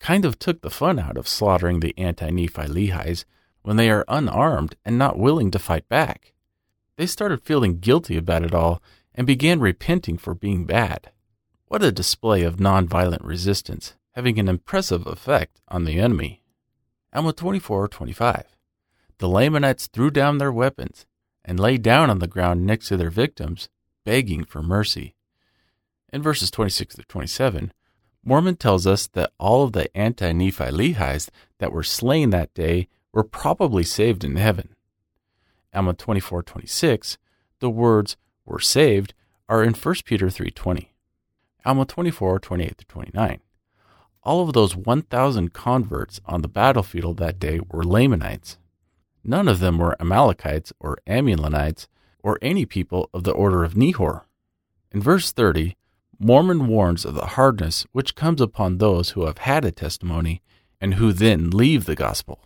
Kind 0.00 0.24
of 0.24 0.40
took 0.40 0.60
the 0.60 0.70
fun 0.70 0.98
out 0.98 1.16
of 1.16 1.28
slaughtering 1.28 1.78
the 1.78 1.96
anti 1.96 2.30
Nephi 2.30 2.66
Lehi's 2.66 3.24
when 3.62 3.76
they 3.76 3.88
are 3.88 4.04
unarmed 4.08 4.74
and 4.84 4.98
not 4.98 5.20
willing 5.20 5.52
to 5.52 5.60
fight 5.60 5.88
back. 5.88 6.34
They 6.96 7.06
started 7.06 7.44
feeling 7.44 7.78
guilty 7.78 8.16
about 8.16 8.42
it 8.42 8.54
all 8.54 8.82
and 9.14 9.24
began 9.24 9.60
repenting 9.60 10.18
for 10.18 10.34
being 10.34 10.64
bad. 10.64 11.12
What 11.66 11.84
a 11.84 11.92
display 11.92 12.42
of 12.42 12.56
nonviolent 12.56 13.22
resistance, 13.22 13.94
having 14.16 14.40
an 14.40 14.48
impressive 14.48 15.06
effect 15.06 15.60
on 15.68 15.84
the 15.84 16.00
enemy. 16.00 16.42
Alma 17.12 17.32
24 17.32 17.86
25. 17.86 18.56
The 19.18 19.28
Lamanites 19.28 19.86
threw 19.86 20.10
down 20.10 20.38
their 20.38 20.52
weapons 20.52 21.06
and 21.44 21.60
lay 21.60 21.78
down 21.78 22.10
on 22.10 22.18
the 22.18 22.26
ground 22.26 22.66
next 22.66 22.88
to 22.88 22.96
their 22.96 23.10
victims, 23.10 23.68
begging 24.04 24.42
for 24.42 24.60
mercy. 24.60 25.14
In 26.10 26.22
verses 26.22 26.50
26 26.50 26.96
to 26.96 27.02
27, 27.02 27.72
Mormon 28.24 28.56
tells 28.56 28.86
us 28.86 29.06
that 29.08 29.32
all 29.38 29.64
of 29.64 29.72
the 29.72 29.94
anti 29.96 30.32
Nephi 30.32 30.70
Lehi's 30.70 31.30
that 31.58 31.72
were 31.72 31.82
slain 31.82 32.30
that 32.30 32.52
day 32.54 32.88
were 33.12 33.24
probably 33.24 33.82
saved 33.82 34.24
in 34.24 34.36
heaven. 34.36 34.74
Alma 35.74 35.94
24:26, 35.94 37.18
the 37.60 37.70
words 37.70 38.16
were 38.46 38.58
saved 38.58 39.14
are 39.48 39.62
in 39.62 39.74
1 39.74 40.04
Peter 40.04 40.28
3:20. 40.28 40.92
Alma 41.64 41.84
24:28 41.84 42.76
to 42.78 42.84
29. 42.86 43.40
All 44.22 44.42
of 44.42 44.52
those 44.52 44.76
1,000 44.76 45.52
converts 45.52 46.20
on 46.26 46.42
the 46.42 46.48
battlefield 46.48 47.18
that 47.18 47.38
day 47.38 47.60
were 47.70 47.84
Lamanites. 47.84 48.58
None 49.24 49.48
of 49.48 49.60
them 49.60 49.78
were 49.78 50.00
Amalekites 50.00 50.72
or 50.80 50.98
Amulonites 51.06 51.86
or 52.22 52.38
any 52.40 52.64
people 52.64 53.10
of 53.12 53.24
the 53.24 53.32
order 53.32 53.62
of 53.62 53.74
Nehor. 53.74 54.22
In 54.90 55.00
verse 55.00 55.32
30, 55.32 55.76
Mormon 56.20 56.66
warns 56.66 57.04
of 57.04 57.14
the 57.14 57.26
hardness 57.26 57.86
which 57.92 58.16
comes 58.16 58.40
upon 58.40 58.78
those 58.78 59.10
who 59.10 59.26
have 59.26 59.38
had 59.38 59.64
a 59.64 59.70
testimony 59.70 60.42
and 60.80 60.94
who 60.94 61.12
then 61.12 61.50
leave 61.50 61.84
the 61.84 61.94
gospel. 61.94 62.40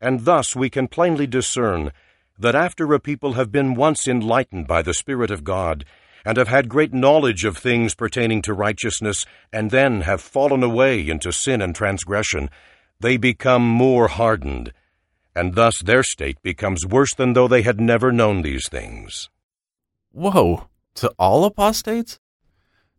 And 0.00 0.24
thus 0.24 0.56
we 0.56 0.68
can 0.68 0.88
plainly 0.88 1.26
discern 1.26 1.92
that 2.38 2.54
after 2.56 2.92
a 2.92 2.98
people 2.98 3.34
have 3.34 3.52
been 3.52 3.74
once 3.74 4.08
enlightened 4.08 4.66
by 4.66 4.82
the 4.82 4.94
Spirit 4.94 5.30
of 5.30 5.44
God, 5.44 5.84
and 6.24 6.36
have 6.36 6.48
had 6.48 6.68
great 6.68 6.92
knowledge 6.92 7.44
of 7.44 7.56
things 7.56 7.94
pertaining 7.94 8.42
to 8.42 8.54
righteousness, 8.54 9.24
and 9.52 9.70
then 9.70 10.00
have 10.00 10.20
fallen 10.20 10.62
away 10.62 11.06
into 11.08 11.32
sin 11.32 11.60
and 11.60 11.74
transgression, 11.74 12.48
they 12.98 13.16
become 13.16 13.62
more 13.62 14.08
hardened, 14.08 14.72
and 15.36 15.54
thus 15.54 15.80
their 15.82 16.02
state 16.02 16.40
becomes 16.42 16.86
worse 16.86 17.14
than 17.14 17.34
though 17.34 17.48
they 17.48 17.62
had 17.62 17.80
never 17.80 18.10
known 18.10 18.42
these 18.42 18.68
things. 18.68 19.28
Woe, 20.12 20.68
to 20.94 21.12
all 21.18 21.44
apostates? 21.44 22.18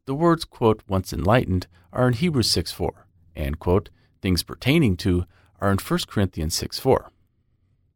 The 0.06 0.16
words, 0.16 0.46
quote, 0.46 0.84
once 0.88 1.12
enlightened 1.12 1.66
are 1.92 2.08
in 2.08 2.14
Hebrews 2.14 2.50
6 2.52 2.72
4, 2.72 3.08
and, 3.36 3.58
quote, 3.58 3.90
things 4.22 4.44
pertaining 4.44 4.98
to 4.98 5.26
are 5.60 5.72
in 5.72 5.80
1 5.80 6.00
Corinthians 6.08 6.54
6 6.54 6.78
4. 6.78 7.12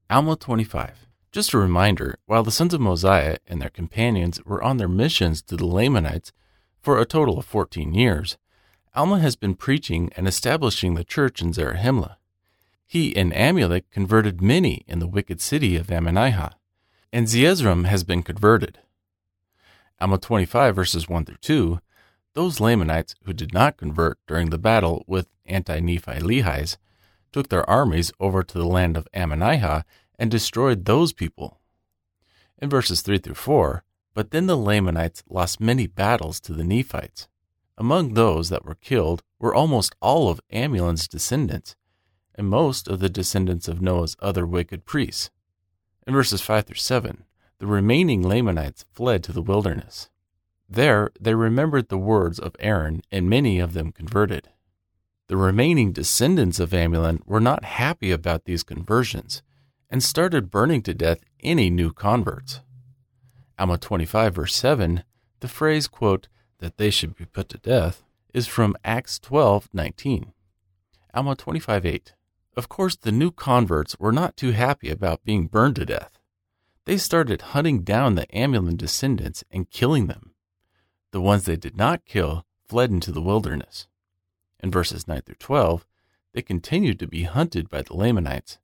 Alma 0.10 0.36
25. 0.36 1.08
Just 1.32 1.54
a 1.54 1.60
reminder 1.60 2.18
while 2.26 2.42
the 2.42 2.52
sons 2.52 2.74
of 2.74 2.82
Mosiah 2.82 3.38
and 3.46 3.62
their 3.62 3.70
companions 3.70 4.44
were 4.44 4.64
on 4.64 4.78
their 4.78 4.88
missions 4.88 5.44
to 5.44 5.56
the 5.56 5.68
Lamanites 5.68 6.32
for 6.82 7.00
a 7.00 7.06
total 7.06 7.38
of 7.38 7.46
14 7.46 7.94
years, 7.94 8.38
Alma 8.96 9.20
has 9.20 9.36
been 9.36 9.54
preaching 9.54 10.10
and 10.18 10.28
establishing 10.28 10.96
the 10.96 11.04
church 11.04 11.44
in 11.44 11.54
Zarahemla. 11.54 12.16
He 12.88 13.16
and 13.16 13.32
Amulek 13.32 13.84
converted 13.92 14.42
many 14.42 14.84
in 14.88 14.98
the 14.98 15.08
wicked 15.08 15.42
city 15.42 15.76
of 15.76 15.88
Ammonihah, 15.88 16.54
and 17.14 17.28
Zeezrom 17.28 17.86
has 17.86 18.04
been 18.04 18.24
converted. 18.24 18.80
Alma 20.02 20.18
25, 20.18 20.76
verses 20.76 21.08
1 21.08 21.26
through 21.26 21.38
2, 21.42 21.80
those 22.34 22.60
Lamanites 22.60 23.16
who 23.24 23.34
did 23.34 23.54
not 23.54 23.78
convert 23.78 24.18
during 24.28 24.50
the 24.50 24.58
battle 24.58 25.04
with 25.08 25.28
anti 25.46 25.80
Nephi 25.80 26.20
Lehi's 26.20 26.78
took 27.32 27.50
their 27.50 27.70
armies 27.70 28.12
over 28.20 28.44
to 28.44 28.58
the 28.58 28.68
land 28.68 28.98
of 28.98 29.08
Ammonihah 29.14 29.84
and 30.18 30.30
destroyed 30.30 30.86
those 30.86 31.14
people. 31.14 31.60
In 32.62 32.70
verses 32.70 33.02
3 33.02 33.18
through 33.20 33.36
4, 33.36 33.84
but 34.14 34.32
then 34.32 34.48
the 34.48 34.58
Lamanites 34.58 35.24
lost 35.30 35.62
many 35.62 35.88
battles 35.88 36.40
to 36.42 36.54
the 36.54 36.64
Nephites. 36.64 37.28
Among 37.78 38.14
those 38.14 38.50
that 38.50 38.66
were 38.66 38.76
killed 38.76 39.24
were 39.40 39.56
almost 39.56 39.96
all 40.02 40.30
of 40.30 40.42
Amulon's 40.52 41.08
descendants, 41.08 41.76
and 42.36 42.48
most 42.48 42.88
of 42.88 43.00
the 43.00 43.10
descendants 43.10 43.68
of 43.68 43.82
Noah's 43.82 44.18
other 44.20 44.46
wicked 44.46 44.86
priests. 44.86 45.30
In 46.06 46.14
verses 46.14 46.42
5 46.42 46.66
through 46.66 46.76
7, 46.76 47.24
the 47.60 47.68
remaining 47.68 48.22
Lamanites 48.22 48.86
fled 48.92 49.24
to 49.24 49.32
the 49.32 49.42
wilderness. 49.42 50.10
There 50.70 51.10
they 51.20 51.34
remembered 51.34 51.90
the 51.90 51.98
words 51.98 52.38
of 52.38 52.56
Aaron, 52.60 53.02
and 53.12 53.30
many 53.30 53.60
of 53.60 53.74
them 53.74 53.92
converted. 53.92 54.50
The 55.28 55.38
remaining 55.38 55.92
descendants 55.92 56.60
of 56.60 56.74
Amulon 56.74 57.22
were 57.26 57.40
not 57.40 57.64
happy 57.64 58.12
about 58.12 58.46
these 58.46 58.64
conversions 58.64 59.42
and 59.90 60.04
started 60.04 60.52
burning 60.52 60.84
to 60.84 60.94
death 60.94 61.20
any 61.42 61.70
new 61.70 61.92
converts. 61.92 62.62
Alma 63.58 63.78
25, 63.78 64.36
verse 64.36 64.56
7, 64.56 65.04
the 65.40 65.48
phrase, 65.48 65.88
quote, 65.88 66.28
that 66.60 66.78
they 66.78 66.90
should 66.90 67.16
be 67.16 67.26
put 67.26 67.50
to 67.50 67.58
death, 67.58 68.04
is 68.34 68.48
from 68.48 68.76
Acts 68.84 69.18
12, 69.20 69.70
19. 69.74 70.34
Alma 71.14 71.36
25, 71.36 71.86
8. 71.86 72.14
Of 72.56 72.70
course, 72.70 72.96
the 72.96 73.12
new 73.12 73.32
converts 73.32 73.98
were 74.00 74.12
not 74.12 74.38
too 74.38 74.52
happy 74.52 74.90
about 74.90 75.24
being 75.24 75.48
burned 75.48 75.78
to 75.78 75.86
death. 75.86 76.20
They 76.86 76.98
started 76.98 77.42
hunting 77.42 77.84
down 77.84 78.16
the 78.16 78.28
Amulon 78.36 78.76
descendants 78.76 79.44
and 79.50 79.70
killing 79.70 80.08
them. 80.08 80.34
The 81.12 81.22
ones 81.22 81.46
they 81.46 81.56
did 81.56 81.76
not 81.76 82.06
kill 82.06 82.46
fled 82.68 82.92
into 82.92 83.12
the 83.12 83.22
wilderness. 83.22 83.88
In 84.62 84.72
verses 84.72 85.08
9 85.08 85.22
through 85.22 85.36
12, 85.36 85.86
they 86.34 86.42
continued 86.42 87.00
to 87.00 87.08
be 87.08 87.24
hunted 87.24 87.70
by 87.70 87.82
the 87.82 87.96
Lamanites, 87.96 88.60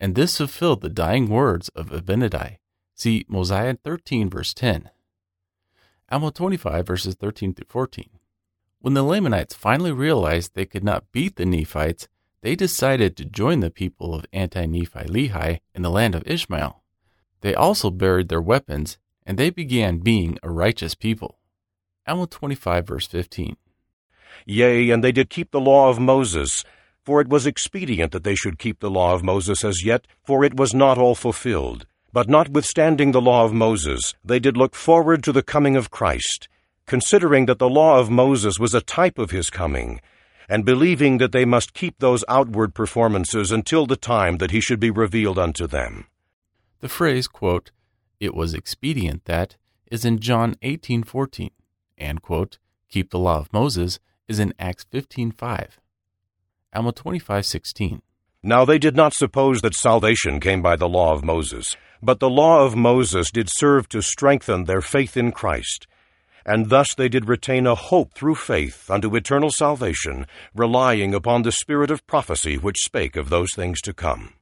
and 0.00 0.14
this 0.14 0.38
fulfilled 0.38 0.80
the 0.80 0.88
dying 0.88 1.28
words 1.28 1.68
of 1.70 1.90
Abinadi. 1.90 2.58
See 2.94 3.24
Mosiah 3.28 3.76
13, 3.82 4.28
verse 4.28 4.52
10. 4.54 4.90
Alma 6.10 6.30
25, 6.30 6.86
verses 6.86 7.14
13 7.14 7.54
through 7.54 7.66
14. 7.68 8.10
When 8.80 8.94
the 8.94 9.02
Lamanites 9.02 9.54
finally 9.54 9.92
realized 9.92 10.54
they 10.54 10.66
could 10.66 10.84
not 10.84 11.10
beat 11.12 11.36
the 11.36 11.46
Nephites, 11.46 12.08
they 12.42 12.54
decided 12.54 13.16
to 13.16 13.24
join 13.24 13.60
the 13.60 13.70
people 13.70 14.14
of 14.14 14.26
anti 14.32 14.66
Nephi 14.66 15.06
Lehi 15.08 15.60
in 15.74 15.82
the 15.82 15.90
land 15.90 16.14
of 16.14 16.26
Ishmael. 16.26 16.82
They 17.40 17.54
also 17.54 17.90
buried 17.90 18.28
their 18.28 18.42
weapons, 18.42 18.98
and 19.24 19.38
they 19.38 19.50
began 19.50 19.98
being 19.98 20.38
a 20.42 20.50
righteous 20.50 20.94
people. 20.94 21.38
Alma 22.06 22.26
25, 22.26 22.86
verse 22.86 23.06
15. 23.06 23.56
Yea, 24.44 24.90
and 24.90 25.02
they 25.02 25.12
did 25.12 25.30
keep 25.30 25.50
the 25.50 25.60
law 25.60 25.88
of 25.88 25.98
Moses, 25.98 26.62
for 27.02 27.20
it 27.20 27.28
was 27.28 27.46
expedient 27.46 28.12
that 28.12 28.24
they 28.24 28.34
should 28.34 28.58
keep 28.58 28.80
the 28.80 28.90
law 28.90 29.14
of 29.14 29.22
Moses 29.22 29.64
as 29.64 29.84
yet, 29.84 30.06
for 30.22 30.44
it 30.44 30.54
was 30.56 30.74
not 30.74 30.98
all 30.98 31.14
fulfilled. 31.14 31.86
But 32.12 32.28
notwithstanding 32.28 33.12
the 33.12 33.22
law 33.22 33.44
of 33.44 33.52
Moses, 33.52 34.14
they 34.24 34.38
did 34.38 34.56
look 34.56 34.74
forward 34.74 35.24
to 35.24 35.32
the 35.32 35.42
coming 35.42 35.76
of 35.76 35.90
Christ, 35.90 36.48
considering 36.86 37.46
that 37.46 37.58
the 37.58 37.70
law 37.70 37.98
of 37.98 38.10
Moses 38.10 38.58
was 38.58 38.74
a 38.74 38.80
type 38.80 39.18
of 39.18 39.30
his 39.30 39.48
coming, 39.48 40.00
and 40.48 40.64
believing 40.64 41.18
that 41.18 41.32
they 41.32 41.46
must 41.46 41.72
keep 41.72 41.98
those 41.98 42.24
outward 42.28 42.74
performances 42.74 43.50
until 43.50 43.86
the 43.86 43.96
time 43.96 44.36
that 44.36 44.50
he 44.50 44.60
should 44.60 44.78
be 44.78 44.90
revealed 44.90 45.38
unto 45.38 45.66
them. 45.66 46.06
The 46.80 46.88
phrase, 46.90 47.28
quote, 47.28 47.70
it 48.20 48.34
was 48.34 48.52
expedient 48.52 49.24
that, 49.24 49.56
is 49.90 50.04
in 50.04 50.18
John 50.18 50.56
18:14, 50.62 51.50
and, 51.98 52.22
quote, 52.22 52.58
keep 52.88 53.10
the 53.10 53.18
law 53.18 53.38
of 53.38 53.52
Moses 53.52 53.98
is 54.28 54.38
in 54.38 54.54
Acts 54.58 54.84
15:5. 54.84 55.78
Alma 56.72 56.92
25:16. 56.92 58.02
Now 58.42 58.64
they 58.64 58.78
did 58.78 58.94
not 58.94 59.14
suppose 59.14 59.60
that 59.60 59.74
salvation 59.74 60.38
came 60.40 60.60
by 60.60 60.76
the 60.76 60.88
law 60.88 61.12
of 61.12 61.24
Moses, 61.24 61.76
but 62.02 62.20
the 62.20 62.28
law 62.28 62.64
of 62.64 62.76
Moses 62.76 63.30
did 63.30 63.48
serve 63.50 63.88
to 63.88 64.02
strengthen 64.02 64.64
their 64.64 64.82
faith 64.82 65.16
in 65.16 65.32
Christ, 65.32 65.86
And 66.46 66.68
thus 66.68 66.94
they 66.94 67.08
did 67.08 67.28
retain 67.28 67.66
a 67.66 67.74
hope 67.74 68.12
through 68.12 68.34
faith 68.34 68.90
unto 68.90 69.16
eternal 69.16 69.50
salvation, 69.50 70.26
relying 70.54 71.14
upon 71.14 71.42
the 71.42 71.52
spirit 71.52 71.90
of 71.90 72.06
prophecy 72.06 72.58
which 72.58 72.84
spake 72.84 73.16
of 73.16 73.30
those 73.30 73.54
things 73.54 73.80
to 73.82 73.94
come. 73.94 74.34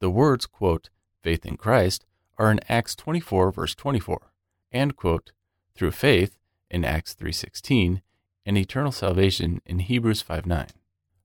The 0.00 0.10
words, 0.10 0.46
quote, 0.46 0.90
faith 1.22 1.46
in 1.46 1.56
Christ, 1.56 2.04
are 2.36 2.50
in 2.50 2.60
Acts 2.68 2.96
24, 2.96 3.52
verse 3.52 3.74
24, 3.74 4.32
and, 4.72 4.96
quote, 4.96 5.32
through 5.74 5.92
faith 5.92 6.36
in 6.70 6.84
Acts 6.84 7.14
3.16, 7.14 8.02
and 8.44 8.56
eternal 8.56 8.92
salvation 8.92 9.60
in 9.66 9.80
Hebrews 9.80 10.22
5.9. 10.22 10.70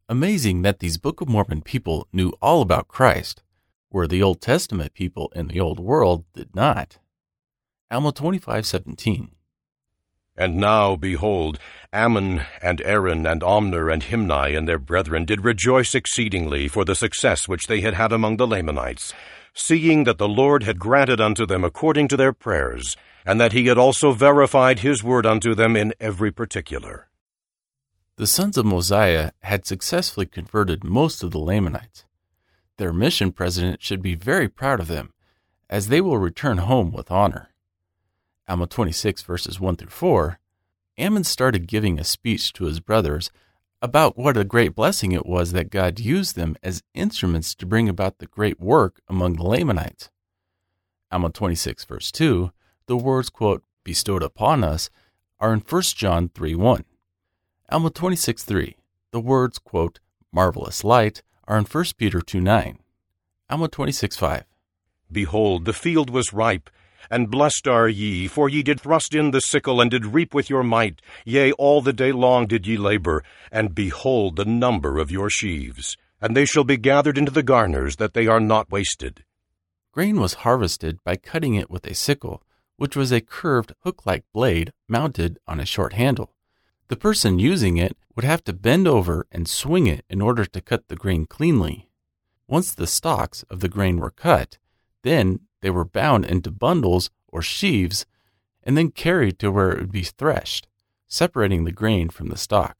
Amazing 0.09 0.63
that 0.63 0.79
these 0.79 0.97
Book 0.97 1.21
of 1.21 1.29
Mormon 1.29 1.61
people 1.61 2.07
knew 2.11 2.33
all 2.41 2.61
about 2.61 2.87
Christ, 2.87 3.43
where 3.89 4.07
the 4.07 4.21
Old 4.21 4.41
Testament 4.41 4.93
people 4.93 5.31
in 5.35 5.47
the 5.47 5.59
Old 5.59 5.79
World 5.79 6.25
did 6.33 6.55
not. 6.55 6.97
Alma 7.89 8.11
25:17 8.11 9.31
And 10.35 10.57
now, 10.57 10.95
behold, 10.95 11.59
Ammon 11.93 12.45
and 12.61 12.81
Aaron 12.81 13.25
and 13.25 13.41
Omner 13.41 13.91
and 13.91 14.03
Himni 14.03 14.57
and 14.57 14.67
their 14.67 14.79
brethren 14.79 15.25
did 15.25 15.43
rejoice 15.43 15.93
exceedingly 15.93 16.67
for 16.67 16.85
the 16.85 16.95
success 16.95 17.47
which 17.47 17.67
they 17.67 17.81
had 17.81 17.93
had 17.93 18.11
among 18.11 18.37
the 18.37 18.47
Lamanites, 18.47 19.13
seeing 19.53 20.05
that 20.05 20.17
the 20.17 20.29
Lord 20.29 20.63
had 20.63 20.79
granted 20.79 21.19
unto 21.19 21.45
them 21.45 21.63
according 21.63 22.07
to 22.09 22.17
their 22.17 22.33
prayers, 22.33 22.95
and 23.25 23.39
that 23.39 23.53
he 23.53 23.67
had 23.67 23.77
also 23.77 24.11
verified 24.11 24.79
his 24.79 25.03
word 25.03 25.25
unto 25.25 25.53
them 25.55 25.75
in 25.75 25.93
every 25.99 26.31
particular. 26.31 27.07
The 28.17 28.27
sons 28.27 28.57
of 28.57 28.65
Mosiah 28.65 29.31
had 29.41 29.65
successfully 29.65 30.25
converted 30.25 30.83
most 30.83 31.23
of 31.23 31.31
the 31.31 31.39
Lamanites. 31.39 32.05
Their 32.77 32.93
mission 32.93 33.31
president 33.31 33.81
should 33.81 34.01
be 34.01 34.15
very 34.15 34.47
proud 34.47 34.79
of 34.79 34.87
them, 34.87 35.13
as 35.69 35.87
they 35.87 36.01
will 36.01 36.17
return 36.17 36.57
home 36.57 36.91
with 36.91 37.11
honor. 37.11 37.49
Alma 38.47 38.67
26, 38.67 39.21
verses 39.21 39.59
1 39.59 39.77
through 39.77 39.89
4, 39.89 40.39
Ammon 40.97 41.23
started 41.23 41.67
giving 41.67 41.99
a 41.99 42.03
speech 42.03 42.53
to 42.53 42.65
his 42.65 42.79
brothers 42.79 43.31
about 43.81 44.17
what 44.17 44.37
a 44.37 44.43
great 44.43 44.75
blessing 44.75 45.11
it 45.11 45.25
was 45.25 45.51
that 45.51 45.71
God 45.71 45.99
used 45.99 46.35
them 46.35 46.55
as 46.61 46.83
instruments 46.93 47.55
to 47.55 47.65
bring 47.65 47.89
about 47.89 48.19
the 48.19 48.27
great 48.27 48.59
work 48.59 49.01
among 49.07 49.35
the 49.35 49.43
Lamanites. 49.43 50.09
Alma 51.11 51.29
26, 51.29 51.85
verse 51.85 52.11
2, 52.11 52.51
the 52.91 52.97
words, 52.97 53.29
quote, 53.29 53.63
bestowed 53.85 54.21
upon 54.21 54.65
us, 54.65 54.89
are 55.39 55.53
in 55.53 55.61
1 55.61 55.81
John 55.95 56.27
3 56.27 56.55
1. 56.55 56.83
Alma 57.69 57.89
26, 57.89 58.43
3, 58.43 58.75
the 59.11 59.19
words, 59.21 59.59
quote, 59.59 60.01
marvelous 60.33 60.83
light, 60.83 61.23
are 61.47 61.57
in 61.57 61.63
1 61.63 61.85
Peter 61.97 62.19
2 62.19 62.41
9. 62.41 62.79
Alma 63.49 63.69
26, 63.69 64.17
5. 64.17 64.43
Behold, 65.09 65.63
the 65.63 65.71
field 65.71 66.09
was 66.09 66.33
ripe 66.33 66.69
and 67.09 67.31
blessed 67.31 67.65
are 67.65 67.87
ye, 67.87 68.27
for 68.27 68.49
ye 68.49 68.61
did 68.61 68.81
thrust 68.81 69.15
in 69.15 69.31
the 69.31 69.39
sickle, 69.39 69.79
and 69.79 69.89
did 69.89 70.07
reap 70.07 70.33
with 70.33 70.49
your 70.49 70.63
might. 70.63 71.01
Yea, 71.23 71.53
all 71.53 71.81
the 71.81 71.93
day 71.93 72.11
long 72.11 72.45
did 72.45 72.67
ye 72.67 72.75
labor, 72.75 73.23
and 73.53 73.73
behold 73.73 74.35
the 74.35 74.43
number 74.45 74.97
of 74.97 75.11
your 75.11 75.29
sheaves. 75.29 75.95
And 76.19 76.35
they 76.35 76.45
shall 76.45 76.65
be 76.65 76.75
gathered 76.75 77.17
into 77.17 77.31
the 77.31 77.41
garners, 77.41 77.95
that 77.95 78.13
they 78.13 78.27
are 78.27 78.41
not 78.41 78.69
wasted. 78.69 79.23
Grain 79.93 80.19
was 80.19 80.43
harvested 80.45 81.01
by 81.05 81.15
cutting 81.15 81.55
it 81.55 81.69
with 81.69 81.87
a 81.87 81.95
sickle, 81.95 82.43
which 82.77 82.95
was 82.95 83.11
a 83.11 83.21
curved 83.21 83.73
hook 83.83 84.05
like 84.05 84.23
blade 84.33 84.71
mounted 84.87 85.37
on 85.47 85.59
a 85.59 85.65
short 85.65 85.93
handle. 85.93 86.33
The 86.87 86.95
person 86.95 87.39
using 87.39 87.77
it 87.77 87.95
would 88.15 88.25
have 88.25 88.43
to 88.43 88.53
bend 88.53 88.87
over 88.87 89.25
and 89.31 89.47
swing 89.47 89.87
it 89.87 90.03
in 90.09 90.21
order 90.21 90.45
to 90.45 90.61
cut 90.61 90.87
the 90.87 90.95
grain 90.95 91.25
cleanly. 91.25 91.89
Once 92.47 92.73
the 92.73 92.87
stalks 92.87 93.43
of 93.43 93.61
the 93.61 93.69
grain 93.69 93.97
were 93.97 94.11
cut, 94.11 94.57
then 95.03 95.39
they 95.61 95.69
were 95.69 95.85
bound 95.85 96.25
into 96.25 96.51
bundles 96.51 97.09
or 97.27 97.41
sheaves 97.41 98.05
and 98.63 98.77
then 98.77 98.91
carried 98.91 99.39
to 99.39 99.51
where 99.51 99.71
it 99.71 99.79
would 99.79 99.91
be 99.91 100.03
threshed, 100.03 100.67
separating 101.07 101.63
the 101.63 101.71
grain 101.71 102.09
from 102.09 102.27
the 102.27 102.37
stalk. 102.37 102.77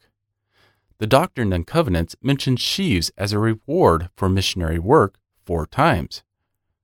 The 0.97 1.07
Doctrine 1.07 1.51
and 1.53 1.65
Covenants 1.65 2.15
mentions 2.21 2.59
sheaves 2.59 3.11
as 3.17 3.33
a 3.33 3.39
reward 3.39 4.09
for 4.15 4.29
missionary 4.29 4.77
work 4.77 5.17
four 5.45 5.65
times. 5.65 6.21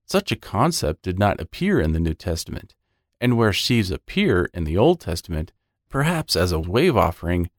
Such 0.05 0.31
a 0.31 0.37
concept 0.37 1.03
did 1.03 1.19
not 1.19 1.39
appear 1.39 1.79
in 1.79 1.91
the 1.91 1.99
New 1.99 2.13
Testament, 2.13 2.73
and 3.19 3.37
where 3.37 3.53
sheaves 3.53 3.91
appear 3.91 4.49
in 4.53 4.63
the 4.63 4.77
Old 4.77 4.99
Testament, 4.99 5.51
perhaps 5.89 6.35
as 6.35 6.51
a 6.51 6.59
wave 6.59 6.95
offering 6.95 7.49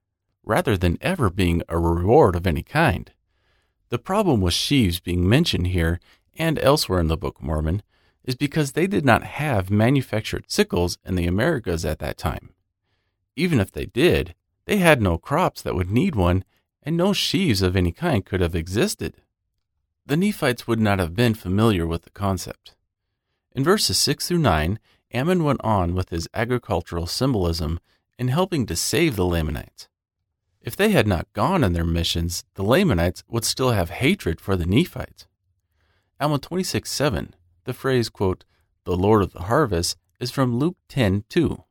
rather 0.45 0.77
than 0.77 0.99
ever 1.01 1.29
being 1.29 1.63
a 1.69 1.79
reward 1.79 2.35
of 2.35 2.47
any 2.47 2.63
kind. 2.63 3.13
The 3.91 3.99
problem 3.99 4.41
with 4.41 4.55
sheaves 4.55 5.01
being 5.01 5.29
mentioned 5.29 5.69
here 5.69 6.01
and 6.37 6.59
elsewhere 6.59 7.01
in 7.01 7.09
the 7.09 7.17
Book 7.17 7.39
of 7.39 7.45
Mormon 7.45 7.83
is 8.25 8.35
because 8.35 8.73
they 8.73 8.87
did 8.87 9.05
not 9.05 9.25
have 9.25 9.71
manufactured 9.71 10.45
sickles 10.49 10.99
in 11.05 11.15
the 11.15 11.27
Americas 11.27 11.85
at 11.85 11.99
that 11.99 12.19
time. 12.19 12.51
Even 13.37 13.61
if 13.61 13.73
they 13.73 13.87
did, 13.87 14.35
they 14.67 14.77
had 14.77 15.01
no 15.01 15.17
crops 15.17 15.63
that 15.63 15.75
would 15.75 15.91
need 15.91 16.15
one, 16.15 16.45
and 16.83 16.97
no 16.97 17.13
sheaves 17.13 17.63
of 17.63 17.75
any 17.75 17.93
kind 17.93 18.27
could 18.27 18.41
have 18.41 18.55
existed. 18.55 19.15
The 20.05 20.17
Nephites 20.17 20.67
would 20.67 20.81
not 20.81 20.99
have 20.99 21.15
been 21.15 21.35
familiar 21.35 21.87
with 21.87 22.03
the 22.03 22.11
concept. 22.11 22.75
In 23.53 23.65
verses 23.65 23.97
6 23.99 24.29
through 24.29 24.39
9, 24.39 24.79
Ammon 25.13 25.45
went 25.45 25.61
on 25.63 25.95
with 25.95 26.11
his 26.11 26.29
agricultural 26.35 27.07
symbolism 27.07 27.81
in 28.19 28.29
helping 28.29 28.67
to 28.67 28.77
save 28.77 29.17
the 29.17 29.25
Lamanites. 29.25 29.89
If 30.61 30.77
they 30.77 30.91
had 30.91 31.07
not 31.07 31.33
gone 31.33 31.65
on 31.65 31.73
their 31.73 31.85
missions, 31.85 32.45
the 32.55 32.65
Lamanites 32.65 33.25
would 33.29 33.45
still 33.45 33.71
have 33.71 33.91
hatred 33.91 34.41
for 34.41 34.57
the 34.57 34.67
Nephites. 34.67 35.27
Alma 36.21 36.39
26 36.39 36.91
7 36.91 37.35
the 37.69 37.75
phrase, 37.75 38.09
quote, 38.09 38.45
the 38.85 38.97
Lord 38.97 39.23
of 39.23 39.35
the 39.35 39.43
harvest 39.43 39.99
is 40.19 40.31
from 40.31 40.59
Luke 40.59 40.79
10 40.89 41.25
2. 41.29 41.65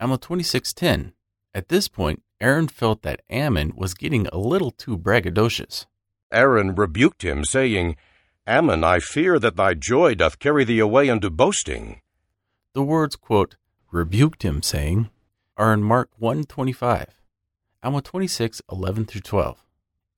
Alma 0.00 0.16
26:10. 0.16 1.12
At 1.52 1.68
this 1.68 1.86
point, 1.86 2.22
Aaron 2.40 2.66
felt 2.66 3.02
that 3.02 3.20
Ammon 3.28 3.74
was 3.76 3.92
getting 3.92 4.26
a 4.28 4.38
little 4.38 4.70
too 4.70 4.96
braggadocious. 4.96 5.84
Aaron 6.32 6.74
rebuked 6.74 7.22
him, 7.22 7.44
saying, 7.44 7.96
Ammon, 8.46 8.82
I 8.82 9.00
fear 9.00 9.38
that 9.38 9.56
thy 9.56 9.74
joy 9.74 10.14
doth 10.14 10.38
carry 10.38 10.64
thee 10.64 10.78
away 10.78 11.10
unto 11.10 11.28
boasting. 11.28 12.00
The 12.74 12.82
words, 12.82 13.14
quote, 13.14 13.54
rebuked 13.92 14.42
him, 14.42 14.60
saying, 14.60 15.08
are 15.56 15.72
in 15.72 15.84
Mark 15.84 16.10
1:25, 16.20 17.10
Alma 17.84 18.02
26:11 18.02 19.06
through 19.06 19.20
12. 19.20 19.64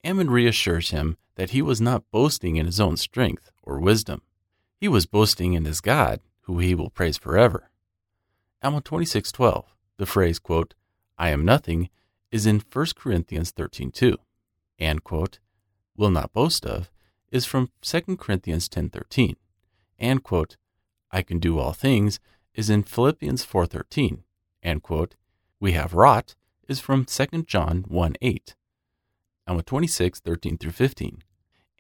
Ammon 0.02 0.30
reassures 0.30 0.88
him 0.88 1.18
that 1.34 1.50
he 1.50 1.60
was 1.60 1.82
not 1.82 2.10
boasting 2.10 2.56
in 2.56 2.64
his 2.64 2.80
own 2.80 2.96
strength 2.96 3.50
or 3.62 3.78
wisdom. 3.78 4.22
He 4.80 4.88
was 4.88 5.04
boasting 5.04 5.52
in 5.52 5.66
his 5.66 5.82
God, 5.82 6.22
who 6.42 6.58
he 6.58 6.74
will 6.74 6.88
praise 6.88 7.18
forever. 7.18 7.70
Alma 8.62 8.80
26:12, 8.80 9.66
the 9.98 10.06
phrase, 10.06 10.38
quote, 10.38 10.72
I 11.18 11.28
am 11.28 11.44
nothing, 11.44 11.90
is 12.30 12.46
in 12.46 12.60
1 12.60 12.96
Corinthians 12.96 13.52
13:2, 13.52 14.16
and, 14.78 15.04
quote, 15.04 15.40
will 15.94 16.10
not 16.10 16.32
boast 16.32 16.64
of, 16.64 16.90
is 17.30 17.44
from 17.44 17.70
2 17.82 18.16
Corinthians 18.16 18.70
10:13, 18.70 19.36
and, 19.98 20.22
quote, 20.22 20.56
I 21.10 21.20
can 21.20 21.38
do 21.38 21.58
all 21.58 21.74
things, 21.74 22.18
is 22.56 22.70
in 22.70 22.82
Philippians 22.82 23.44
4:13, 23.44 24.24
and, 24.62 24.82
quote, 24.82 25.14
we 25.60 25.72
have 25.72 25.94
wrought, 25.94 26.34
is 26.68 26.80
from 26.80 27.04
2 27.04 27.46
John 27.46 27.84
1:8. 27.84 28.54
Alma 29.46 29.62
26:13 29.62 30.58
through 30.58 30.72
15. 30.72 31.22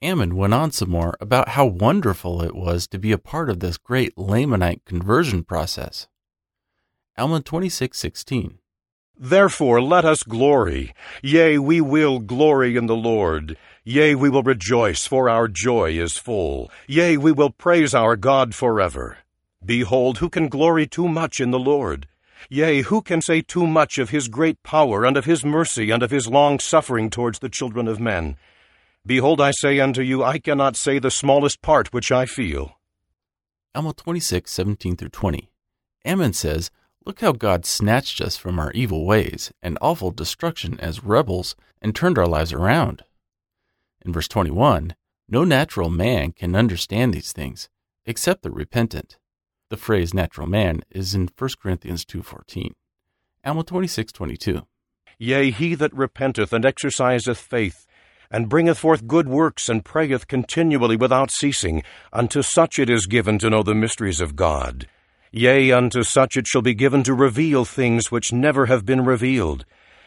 Ammon 0.02 0.36
went 0.36 0.54
on 0.54 0.70
some 0.70 0.90
more 0.90 1.16
about 1.20 1.48
how 1.50 1.64
wonderful 1.64 2.42
it 2.42 2.54
was 2.54 2.86
to 2.88 2.98
be 2.98 3.12
a 3.12 3.18
part 3.18 3.48
of 3.48 3.60
this 3.60 3.78
great 3.78 4.14
Lamanite 4.16 4.84
conversion 4.84 5.42
process. 5.42 6.06
Alma 7.18 7.40
26:16 7.40 8.58
Therefore 9.18 9.80
let 9.80 10.04
us 10.04 10.22
glory, 10.22 10.94
yea, 11.22 11.56
we 11.56 11.80
will 11.80 12.18
glory 12.18 12.76
in 12.76 12.86
the 12.86 12.94
Lord. 12.94 13.56
Yea, 13.82 14.14
we 14.14 14.28
will 14.28 14.42
rejoice, 14.42 15.06
for 15.06 15.30
our 15.30 15.48
joy 15.48 15.92
is 15.92 16.18
full. 16.18 16.70
Yea, 16.86 17.16
we 17.16 17.32
will 17.32 17.50
praise 17.50 17.94
our 17.94 18.16
God 18.16 18.54
forever. 18.54 19.18
Behold, 19.66 20.18
who 20.18 20.30
can 20.30 20.48
glory 20.48 20.86
too 20.86 21.08
much 21.08 21.40
in 21.40 21.50
the 21.50 21.58
Lord? 21.58 22.06
Yea, 22.48 22.82
who 22.82 23.02
can 23.02 23.20
say 23.20 23.40
too 23.42 23.66
much 23.66 23.98
of 23.98 24.10
his 24.10 24.28
great 24.28 24.62
power, 24.62 25.04
and 25.04 25.16
of 25.16 25.24
his 25.24 25.44
mercy, 25.44 25.90
and 25.90 26.04
of 26.04 26.12
his 26.12 26.28
long 26.28 26.60
suffering 26.60 27.10
towards 27.10 27.40
the 27.40 27.48
children 27.48 27.88
of 27.88 27.98
men? 27.98 28.36
Behold, 29.04 29.40
I 29.40 29.50
say 29.50 29.80
unto 29.80 30.02
you, 30.02 30.22
I 30.22 30.38
cannot 30.38 30.76
say 30.76 31.00
the 31.00 31.10
smallest 31.10 31.62
part 31.62 31.92
which 31.92 32.12
I 32.12 32.26
feel. 32.26 32.78
Alma 33.74 33.92
26, 33.92 34.50
17 34.50 34.96
through 34.96 35.08
20. 35.08 35.50
Ammon 36.04 36.32
says, 36.32 36.70
Look 37.04 37.20
how 37.20 37.32
God 37.32 37.66
snatched 37.66 38.20
us 38.20 38.36
from 38.36 38.60
our 38.60 38.70
evil 38.72 39.04
ways 39.04 39.52
and 39.60 39.78
awful 39.80 40.12
destruction 40.12 40.78
as 40.78 41.04
rebels 41.04 41.56
and 41.82 41.94
turned 41.94 42.18
our 42.18 42.26
lives 42.26 42.52
around. 42.52 43.02
In 44.04 44.12
verse 44.12 44.28
21, 44.28 44.94
no 45.28 45.42
natural 45.44 45.90
man 45.90 46.30
can 46.30 46.54
understand 46.54 47.12
these 47.12 47.32
things 47.32 47.68
except 48.06 48.42
the 48.42 48.50
repentant. 48.52 49.18
The 49.68 49.76
phrase 49.76 50.14
natural 50.14 50.46
man 50.46 50.82
is 50.90 51.14
in 51.14 51.28
1 51.36 51.50
Corinthians 51.60 52.04
2.14. 52.04 52.70
Alma 53.44 53.64
26.22. 53.64 54.64
Yea, 55.18 55.50
he 55.50 55.74
that 55.74 55.92
repenteth 55.92 56.52
and 56.52 56.64
exerciseth 56.64 57.38
faith 57.38 57.86
and 58.30 58.48
bringeth 58.48 58.78
forth 58.78 59.06
good 59.06 59.28
works, 59.28 59.68
and 59.68 59.84
prayeth 59.84 60.26
continually 60.28 60.96
without 60.96 61.30
ceasing, 61.30 61.82
unto 62.12 62.42
such 62.42 62.78
it 62.78 62.90
is 62.90 63.06
given 63.06 63.38
to 63.38 63.50
know 63.50 63.62
the 63.62 63.74
mysteries 63.74 64.20
of 64.20 64.36
God. 64.36 64.88
Yea, 65.32 65.72
unto 65.72 66.02
such 66.02 66.36
it 66.36 66.46
shall 66.46 66.62
be 66.62 66.74
given 66.74 67.02
to 67.02 67.14
reveal 67.14 67.64
things 67.64 68.10
which 68.10 68.32
never 68.32 68.66
have 68.66 68.84
been 68.84 69.04
revealed. 69.04 69.64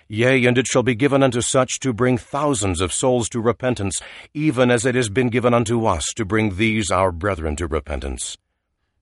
Yea, 0.08 0.46
and 0.46 0.58
it 0.58 0.68
shall 0.68 0.84
be 0.84 0.96
given 0.96 1.22
unto 1.22 1.42
such 1.42 1.80
to 1.80 1.94
bring 1.94 2.18
thousands 2.18 2.82
of 2.82 2.92
souls 2.92 3.30
to 3.30 3.40
repentance, 3.40 4.02
even 4.34 4.72
as 4.72 4.86
it 4.86 4.96
has 4.96 5.10
been 5.10 5.30
given 5.30 5.54
unto 5.54 5.86
us 5.86 6.06
to 6.16 6.26
bring 6.26 6.56
these 6.56 6.90
our 6.90 7.12
brethren 7.12 7.56
to 7.56 7.68
repentance. 7.68 8.38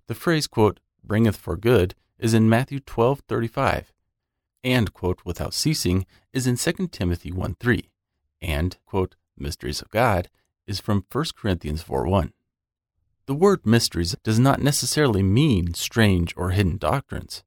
The 0.07 0.15
phrase, 0.15 0.47
quote, 0.47 0.79
bringeth 1.03 1.37
for 1.37 1.55
good 1.55 1.95
is 2.17 2.33
in 2.33 2.49
Matthew 2.49 2.79
12:35, 2.79 3.93
and, 4.63 4.93
quote, 4.93 5.21
without 5.23 5.53
ceasing 5.53 6.05
is 6.33 6.47
in 6.47 6.57
2 6.57 6.87
Timothy 6.87 7.31
1 7.31 7.55
3, 7.59 7.89
and, 8.41 8.77
quote, 8.85 9.15
mysteries 9.37 9.81
of 9.81 9.89
God 9.89 10.29
is 10.65 10.79
from 10.79 11.05
1 11.11 11.25
Corinthians 11.35 11.81
4 11.81 12.07
1. 12.07 12.33
The 13.25 13.35
word 13.35 13.65
mysteries 13.65 14.15
does 14.23 14.39
not 14.39 14.61
necessarily 14.61 15.23
mean 15.23 15.73
strange 15.73 16.33
or 16.37 16.51
hidden 16.51 16.77
doctrines 16.77 17.43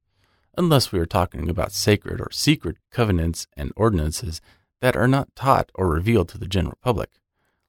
unless 0.57 0.93
we 0.93 0.99
are 0.99 1.07
talking 1.07 1.49
about 1.49 1.73
sacred 1.73 2.21
or 2.21 2.31
secret 2.31 2.77
covenants 2.91 3.47
and 3.57 3.73
ordinances 3.77 4.41
that 4.81 4.97
are 4.97 5.09
not 5.09 5.35
taught 5.35 5.71
or 5.75 5.89
revealed 5.89 6.29
to 6.29 6.39
the 6.39 6.47
general 6.47 6.77
public, 6.83 7.11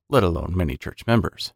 let 0.10 0.24
alone 0.24 0.54
many 0.56 0.76
church 0.76 1.08
members. 1.08 1.54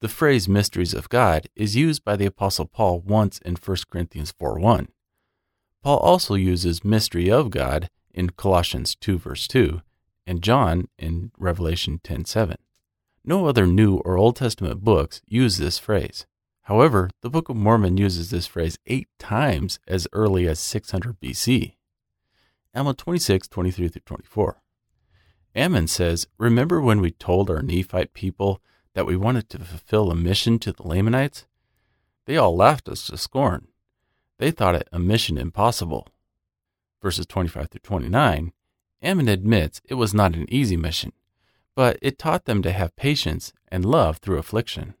The 0.00 0.08
phrase 0.08 0.48
mysteries 0.48 0.94
of 0.94 1.10
God 1.10 1.48
is 1.54 1.76
used 1.76 2.04
by 2.04 2.16
the 2.16 2.24
Apostle 2.24 2.64
Paul 2.64 3.00
once 3.00 3.38
in 3.38 3.56
1 3.56 3.76
Corinthians 3.90 4.32
4 4.38 4.58
1. 4.58 4.88
Paul 5.82 5.98
also 5.98 6.34
uses 6.34 6.82
mystery 6.82 7.30
of 7.30 7.50
God 7.50 7.90
in 8.10 8.30
Colossians 8.30 8.94
2 8.94 9.18
verse 9.18 9.46
2 9.46 9.82
and 10.26 10.42
John 10.42 10.88
in 10.98 11.32
Revelation 11.36 12.00
10 12.02 12.24
7. 12.24 12.56
No 13.26 13.44
other 13.44 13.66
New 13.66 13.96
or 13.98 14.16
Old 14.16 14.36
Testament 14.36 14.82
books 14.82 15.20
use 15.26 15.58
this 15.58 15.78
phrase. 15.78 16.26
However, 16.62 17.10
the 17.20 17.28
Book 17.28 17.50
of 17.50 17.56
Mormon 17.56 17.98
uses 17.98 18.30
this 18.30 18.46
phrase 18.46 18.78
eight 18.86 19.08
times 19.18 19.78
as 19.86 20.08
early 20.14 20.48
as 20.48 20.58
600 20.60 21.20
BC. 21.20 21.74
Alma 22.74 22.94
26, 22.94 23.48
23 23.48 23.88
through 23.88 24.00
24. 24.06 24.62
Ammon 25.54 25.88
says, 25.88 26.26
Remember 26.38 26.80
when 26.80 27.02
we 27.02 27.10
told 27.10 27.50
our 27.50 27.60
Nephite 27.60 28.14
people 28.14 28.62
that 28.94 29.06
we 29.06 29.16
wanted 29.16 29.48
to 29.50 29.58
fulfill 29.58 30.10
a 30.10 30.14
mission 30.14 30.58
to 30.60 30.72
the 30.72 30.86
Lamanites? 30.86 31.46
They 32.26 32.36
all 32.36 32.56
laughed 32.56 32.88
us 32.88 33.06
to 33.06 33.16
scorn. 33.16 33.68
They 34.38 34.50
thought 34.50 34.74
it 34.74 34.88
a 34.92 34.98
mission 34.98 35.36
impossible. 35.38 36.08
Verses 37.02 37.26
25 37.26 37.70
through 37.70 37.80
29, 37.80 38.52
Ammon 39.02 39.28
admits 39.28 39.80
it 39.84 39.94
was 39.94 40.12
not 40.12 40.34
an 40.34 40.46
easy 40.52 40.76
mission, 40.76 41.12
but 41.74 41.98
it 42.02 42.18
taught 42.18 42.44
them 42.44 42.62
to 42.62 42.72
have 42.72 42.96
patience 42.96 43.52
and 43.68 43.84
love 43.84 44.18
through 44.18 44.38
affliction. 44.38 44.94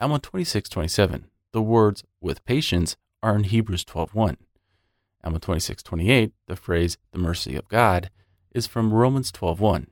Alma 0.00 0.18
26:27. 0.18 1.30
The 1.52 1.62
words 1.62 2.04
with 2.20 2.44
patience 2.44 2.96
are 3.22 3.36
in 3.36 3.44
Hebrews 3.44 3.84
12:1. 3.84 4.38
Alma 5.22 5.38
26:28. 5.38 6.32
The 6.46 6.56
phrase 6.56 6.96
the 7.12 7.18
mercy 7.18 7.54
of 7.54 7.68
God 7.68 8.10
is 8.50 8.66
from 8.66 8.92
Romans 8.92 9.30
12:1. 9.30 9.88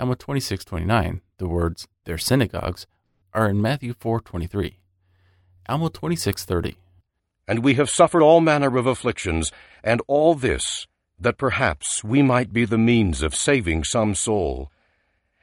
Alma 0.00 0.16
26:29. 0.16 1.20
The 1.42 1.48
words 1.48 1.88
their 2.04 2.18
synagogues 2.18 2.86
are 3.34 3.48
in 3.48 3.60
Matthew 3.60 3.94
4:23. 3.94 4.78
Alma 5.68 5.90
26:30. 5.90 6.76
And 7.48 7.64
we 7.64 7.74
have 7.74 7.90
suffered 7.90 8.22
all 8.22 8.40
manner 8.40 8.78
of 8.78 8.86
afflictions, 8.86 9.50
and 9.82 10.00
all 10.06 10.36
this, 10.36 10.86
that 11.18 11.38
perhaps 11.38 12.04
we 12.04 12.22
might 12.22 12.52
be 12.52 12.64
the 12.64 12.78
means 12.78 13.22
of 13.22 13.34
saving 13.34 13.82
some 13.82 14.14
soul 14.14 14.70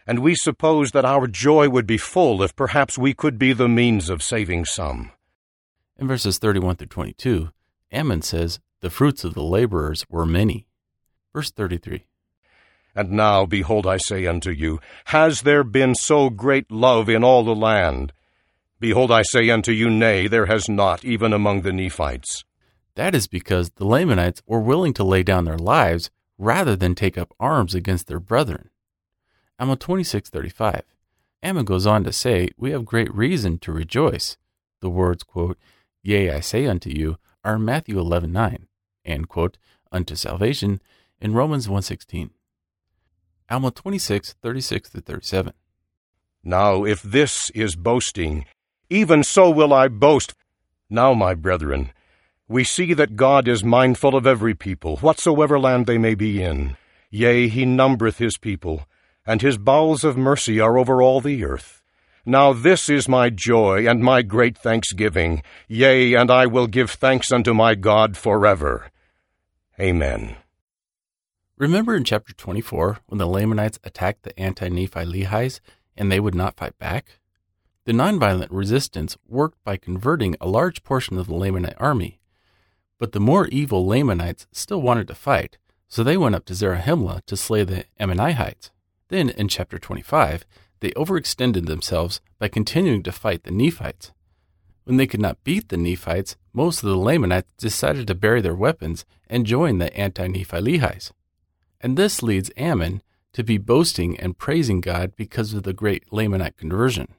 and 0.07 0.19
we 0.19 0.35
suppose 0.35 0.91
that 0.91 1.03
our 1.03 1.27
joy 1.27 1.67
would 1.67 1.85
be 1.85 1.97
full 1.97 2.41
if 2.41 2.55
perhaps 2.55 2.97
we 2.97 3.13
could 3.13 3.37
be 3.37 3.51
the 3.51 3.67
means 3.67 4.09
of 4.09 4.23
saving 4.23 4.63
some. 4.63 5.11
In 5.97 6.07
verses 6.07 6.39
31 6.39 6.77
through 6.77 6.87
22, 6.87 7.49
Ammon 7.91 8.21
says, 8.21 8.61
The 8.79 8.89
fruits 8.89 9.25
of 9.25 9.33
the 9.33 9.43
laborers 9.43 10.05
were 10.09 10.25
many. 10.25 10.65
Verse 11.33 11.51
33 11.51 12.05
And 12.99 13.11
now, 13.11 13.45
behold, 13.45 13.87
I 13.87 13.95
say 13.95 14.25
unto 14.25 14.51
you, 14.51 14.81
Has 15.05 15.43
there 15.43 15.63
been 15.63 15.95
so 15.95 16.29
great 16.29 16.69
love 16.69 17.07
in 17.07 17.23
all 17.23 17.45
the 17.45 17.55
land? 17.55 18.11
Behold, 18.77 19.09
I 19.09 19.21
say 19.21 19.49
unto 19.49 19.71
you, 19.71 19.89
Nay, 19.89 20.27
there 20.27 20.47
has 20.47 20.67
not, 20.67 21.05
even 21.05 21.31
among 21.31 21.61
the 21.61 21.71
Nephites. 21.71 22.43
That 22.95 23.15
is 23.15 23.25
because 23.25 23.69
the 23.69 23.87
Lamanites 23.87 24.43
were 24.45 24.59
willing 24.59 24.93
to 24.95 25.05
lay 25.05 25.23
down 25.23 25.45
their 25.45 25.57
lives 25.57 26.11
rather 26.37 26.75
than 26.75 26.93
take 26.93 27.17
up 27.17 27.33
arms 27.39 27.73
against 27.73 28.07
their 28.07 28.19
brethren. 28.19 28.69
Alma 29.57 29.77
26:35. 29.77 30.83
Ammon 31.41 31.63
goes 31.63 31.87
on 31.87 32.03
to 32.03 32.11
say, 32.11 32.49
"We 32.57 32.71
have 32.71 32.83
great 32.83 33.15
reason 33.15 33.59
to 33.59 33.71
rejoice." 33.71 34.35
The 34.81 34.89
words, 34.89 35.23
quote, 35.23 35.57
"Yea, 36.03 36.31
I 36.31 36.41
say 36.41 36.65
unto 36.65 36.89
you," 36.89 37.17
are 37.45 37.57
Matthew 37.57 37.97
11:9, 37.97 38.67
and 39.05 39.29
quote, 39.29 39.57
"unto 39.89 40.15
salvation" 40.15 40.81
in 41.21 41.31
Romans 41.31 41.69
1:16. 41.69 42.31
Alma 43.49 43.71
26:36 43.71 44.89
37. 44.89 45.53
Now, 46.43 46.85
if 46.85 47.01
this 47.01 47.49
is 47.55 47.75
boasting, 47.75 48.45
even 48.89 49.23
so 49.23 49.49
will 49.49 49.73
I 49.73 49.87
boast. 49.87 50.33
Now, 50.89 51.13
my 51.13 51.33
brethren, 51.33 51.91
we 52.47 52.63
see 52.63 52.93
that 52.93 53.15
God 53.15 53.47
is 53.47 53.63
mindful 53.63 54.15
of 54.15 54.25
every 54.25 54.55
people, 54.55 54.97
whatsoever 54.97 55.59
land 55.59 55.85
they 55.85 55.97
may 55.97 56.15
be 56.15 56.41
in. 56.41 56.77
Yea, 57.11 57.47
he 57.47 57.65
numbereth 57.65 58.17
his 58.17 58.37
people 58.37 58.85
and 59.29 59.43
his 59.43 59.59
bowels 59.59 60.03
of 60.03 60.17
mercy 60.17 60.59
are 60.59 60.75
over 60.75 61.03
all 61.03 61.21
the 61.21 61.45
earth. 61.45 61.83
Now 62.25 62.51
this 62.51 62.89
is 62.89 63.07
my 63.07 63.29
joy 63.29 63.87
and 63.87 64.01
my 64.01 64.23
great 64.23 64.57
thanksgiving, 64.57 65.43
yea, 65.67 66.15
and 66.15 66.31
I 66.31 66.47
will 66.47 66.65
give 66.65 66.89
thanks 66.89 67.31
unto 67.31 67.53
my 67.53 67.75
God 67.75 68.17
forever. 68.17 68.89
Amen. 69.79 70.35
Remember 71.59 71.93
in 71.93 72.05
chapter 72.05 72.31
24 72.31 72.99
when 73.07 73.17
the 73.17 73.27
Lamanites 73.27 73.79
attacked 73.83 74.23
the 74.23 74.39
anti 74.39 74.69
Nephi 74.69 75.03
Lehi's 75.03 75.59
and 75.97 76.09
they 76.09 76.21
would 76.21 76.33
not 76.33 76.55
fight 76.55 76.79
back? 76.79 77.19
The 77.83 77.91
nonviolent 77.91 78.47
resistance 78.49 79.17
worked 79.27 79.61
by 79.65 79.75
converting 79.75 80.37
a 80.39 80.47
large 80.47 80.85
portion 80.85 81.17
of 81.17 81.27
the 81.27 81.33
Lamanite 81.33 81.75
army. 81.75 82.21
But 82.97 83.11
the 83.11 83.19
more 83.19 83.49
evil 83.49 83.85
Lamanites 83.85 84.47
still 84.53 84.81
wanted 84.81 85.09
to 85.09 85.15
fight, 85.15 85.57
so 85.89 86.01
they 86.01 86.15
went 86.15 86.33
up 86.33 86.45
to 86.45 86.53
Zarahemla 86.53 87.25
to 87.25 87.35
slay 87.35 87.65
the 87.65 87.83
Ammonites. 87.99 88.71
Then, 89.09 89.29
in 89.29 89.49
chapter 89.49 89.77
25, 89.77 90.45
they 90.79 90.91
overextended 90.91 91.65
themselves 91.65 92.21
by 92.39 92.47
continuing 92.47 93.03
to 93.03 93.11
fight 93.11 93.43
the 93.43 93.51
Nephites. 93.51 94.13
When 94.85 94.95
they 94.95 95.07
could 95.07 95.19
not 95.19 95.43
beat 95.43 95.67
the 95.67 95.75
Nephites, 95.75 96.37
most 96.53 96.83
of 96.83 96.89
the 96.89 96.95
Lamanites 96.95 97.51
decided 97.57 98.07
to 98.07 98.15
bury 98.15 98.39
their 98.39 98.55
weapons 98.55 99.03
and 99.27 99.45
join 99.45 99.79
the 99.79 99.93
anti 99.93 100.25
Nephi 100.25 100.61
Lehi's. 100.61 101.11
And 101.81 101.97
this 101.97 102.21
leads 102.21 102.51
Ammon 102.57 103.01
to 103.33 103.43
be 103.43 103.57
boasting 103.57 104.19
and 104.19 104.37
praising 104.37 104.81
God 104.81 105.15
because 105.15 105.53
of 105.53 105.63
the 105.63 105.73
great 105.73 106.09
Lamanite 106.11 106.57
conversion. 106.57 107.13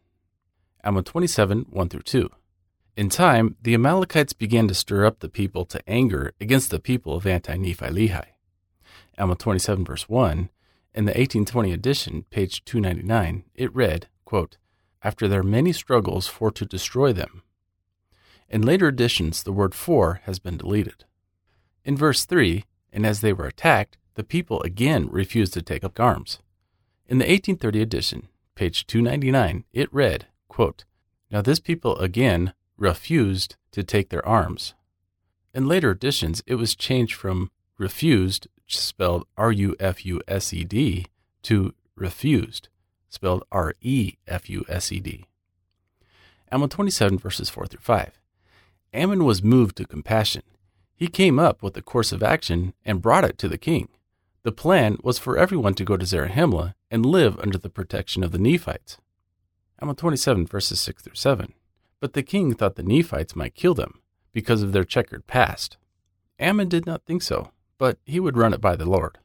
Alma 0.85 1.03
27 1.03 1.66
1 1.70 1.88
through 1.88 2.03
2. 2.03 2.31
In 2.96 3.09
time, 3.09 3.57
the 3.62 3.75
Amalekites 3.75 4.33
began 4.33 4.68
to 4.68 4.75
stir 4.75 5.07
up 5.07 5.20
the 5.20 5.29
people 5.29 5.64
to 5.66 5.88
anger 5.88 6.33
against 6.40 6.70
the 6.70 6.81
people 6.81 7.14
of 7.14 7.27
anti 7.27 7.57
Nephi 7.57 7.87
Lehi. 7.87 8.25
Alma 9.18 9.37
27 9.37 9.85
verse 9.85 10.09
1 10.09 10.51
in 10.92 11.05
the 11.05 11.11
1820 11.11 11.73
edition, 11.73 12.25
page 12.31 12.64
299, 12.64 13.44
it 13.55 13.75
read, 13.75 14.09
quote, 14.25 14.57
After 15.05 15.29
their 15.29 15.44
many 15.44 15.73
struggles 15.73 16.27
for 16.27 16.51
to 16.51 16.66
destroy 16.66 17.12
them. 17.12 17.42
In 18.49 18.62
later 18.62 18.88
editions, 18.88 19.44
the 19.44 19.53
word 19.53 19.73
for 19.73 20.20
has 20.25 20.40
been 20.40 20.57
deleted. 20.57 21.05
In 21.85 21.96
verse 21.96 22.25
3, 22.25 22.64
and 22.92 23.07
as 23.07 23.20
they 23.20 23.33
were 23.33 23.46
attacked, 23.46 23.99
the 24.20 24.24
people 24.24 24.61
again 24.64 25.09
refused 25.11 25.54
to 25.54 25.62
take 25.62 25.83
up 25.83 25.98
arms. 25.98 26.40
In 27.09 27.16
the 27.16 27.24
1830 27.24 27.80
edition, 27.80 28.28
page 28.54 28.87
299, 28.87 29.64
it 29.72 29.88
read, 29.94 30.26
quote, 30.46 30.85
Now 31.30 31.40
this 31.40 31.59
people 31.59 31.96
again 31.96 32.52
refused 32.76 33.56
to 33.72 33.83
take 33.83 34.11
their 34.11 34.26
arms. 34.28 34.74
In 35.54 35.66
later 35.66 35.90
editions, 35.90 36.42
it 36.46 36.56
was 36.56 36.76
changed 36.76 37.14
from 37.14 37.50
refused 37.78 38.46
spelled 38.66 39.26
R 39.38 39.52
U 39.52 39.74
F 39.80 40.04
U 40.04 40.20
S 40.28 40.52
E 40.52 40.64
D, 40.64 41.06
to 41.44 41.72
refused, 41.96 42.68
spelled 43.09 43.44
R 43.50 43.72
E 43.80 44.16
F 44.28 44.50
U 44.50 44.66
S 44.68 44.92
E 44.92 45.00
D. 45.00 45.24
Alma 46.52 46.68
27, 46.68 47.16
verses 47.16 47.48
4 47.48 47.68
through 47.68 47.80
5. 47.80 48.20
Ammon 48.92 49.24
was 49.24 49.42
moved 49.42 49.78
to 49.78 49.87
compassion. 49.87 50.42
He 50.94 51.06
came 51.06 51.38
up 51.38 51.62
with 51.62 51.74
a 51.78 51.83
course 51.83 52.12
of 52.12 52.22
action 52.22 52.74
and 52.85 53.00
brought 53.00 53.24
it 53.24 53.38
to 53.38 53.48
the 53.48 53.56
king. 53.56 53.88
The 54.42 54.53
plan 54.53 54.98
was 55.03 55.18
for 55.18 55.37
everyone 55.37 55.74
to 55.74 55.85
go 55.85 55.96
to 55.96 56.07
Zarahemla 56.07 56.74
and 56.90 57.05
live 57.05 57.38
under 57.40 57.59
the 57.59 57.70
protection 57.70 58.22
of 58.22 58.33
the 58.33 58.38
Nephites. 58.38 58.98
Alma 59.81 59.94
27, 59.94 60.46
verses 60.46 60.81
6 60.81 61.03
through 61.03 61.14
7. 61.14 61.55
But 62.00 62.14
the 62.14 62.22
king 62.22 62.55
thought 62.55 62.76
the 62.76 62.83
Nephites 62.83 63.37
might 63.37 63.55
kill 63.55 63.74
them 63.74 64.00
because 64.33 64.62
of 64.62 64.72
their 64.72 64.85
checkered 64.85 65.26
past. 65.26 65.76
Ammon 66.38 66.68
did 66.68 66.87
not 66.87 67.05
think 67.05 67.22
so 67.22 67.50
but 67.81 67.98
he 68.05 68.20
would 68.20 68.37
run 68.37 68.53
it 68.53 68.61
by 68.61 68.76
the 68.76 68.85
Lord. 68.85 69.16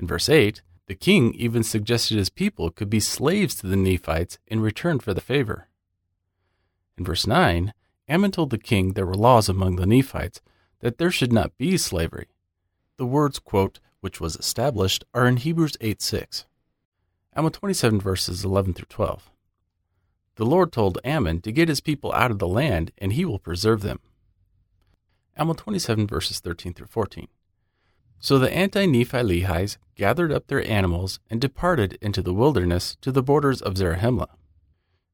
In 0.00 0.06
verse 0.06 0.30
8, 0.30 0.62
the 0.86 0.94
king 0.94 1.34
even 1.34 1.62
suggested 1.62 2.16
his 2.16 2.30
people 2.30 2.70
could 2.70 2.88
be 2.88 3.00
slaves 3.00 3.54
to 3.56 3.66
the 3.66 3.76
Nephites 3.76 4.38
in 4.46 4.60
return 4.60 4.98
for 4.98 5.12
the 5.12 5.20
favor. 5.20 5.68
In 6.96 7.04
verse 7.04 7.26
9, 7.26 7.74
Ammon 8.08 8.30
told 8.30 8.48
the 8.48 8.56
king 8.56 8.94
there 8.94 9.04
were 9.04 9.14
laws 9.14 9.50
among 9.50 9.76
the 9.76 9.84
Nephites 9.84 10.40
that 10.80 10.96
there 10.96 11.10
should 11.10 11.34
not 11.34 11.58
be 11.58 11.76
slavery. 11.76 12.28
The 12.96 13.04
words, 13.04 13.38
quote, 13.38 13.78
which 14.02 14.20
was 14.20 14.36
established, 14.36 15.04
are 15.14 15.26
in 15.26 15.38
Hebrews 15.38 15.78
8 15.80 16.02
6. 16.02 16.44
Alma 17.34 17.50
27 17.50 17.98
verses 17.98 18.44
11 18.44 18.74
through 18.74 18.86
12. 18.90 19.30
The 20.36 20.44
Lord 20.44 20.70
told 20.70 20.98
Ammon 21.04 21.40
to 21.40 21.52
get 21.52 21.68
his 21.68 21.80
people 21.80 22.12
out 22.12 22.30
of 22.30 22.38
the 22.38 22.48
land, 22.48 22.92
and 22.98 23.14
he 23.14 23.24
will 23.24 23.38
preserve 23.38 23.80
them. 23.80 24.00
Alma 25.38 25.54
27 25.54 26.06
verses 26.06 26.40
13 26.40 26.74
through 26.74 26.88
14. 26.88 27.28
So 28.18 28.38
the 28.38 28.52
anti 28.52 28.86
Nephi 28.86 29.44
gathered 29.96 30.32
up 30.32 30.46
their 30.46 30.66
animals 30.68 31.20
and 31.30 31.40
departed 31.40 31.98
into 32.00 32.22
the 32.22 32.34
wilderness 32.34 32.96
to 33.00 33.12
the 33.12 33.22
borders 33.22 33.62
of 33.62 33.76
Zarahemla. 33.76 34.28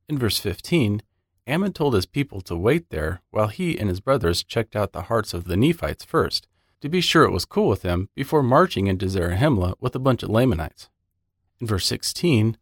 In 0.09 0.19
verse 0.19 0.39
15, 0.39 1.03
Ammon 1.47 1.73
told 1.73 1.95
his 1.95 2.05
people 2.05 2.41
to 2.43 2.57
wait 2.57 2.91
there 2.91 3.23
while 3.31 3.49
he 3.49 3.79
and 3.79 3.89
his 3.89 4.01
brothers 4.01 4.43
checked 4.43 4.77
out 4.77 4.93
the 4.93 5.03
hearts 5.03 5.33
of 5.33 5.45
the 5.45 5.57
Nephites 5.57 6.05
first, 6.05 6.49
to 6.81 6.89
be 6.89 7.01
sure 7.01 7.25
it 7.25 7.33
was 7.33 7.45
cool 7.45 7.69
with 7.69 7.83
them 7.83 8.09
before 8.15 8.43
marching 8.43 8.87
into 8.87 9.09
Zarahemla 9.09 9.75
with 9.81 9.95
a 9.95 10.01
bunch 10.01 10.23
of 10.23 10.31
Lamanites. 10.31 10.89
In 11.61 11.67
verse 11.67 11.87
16, 11.87 12.57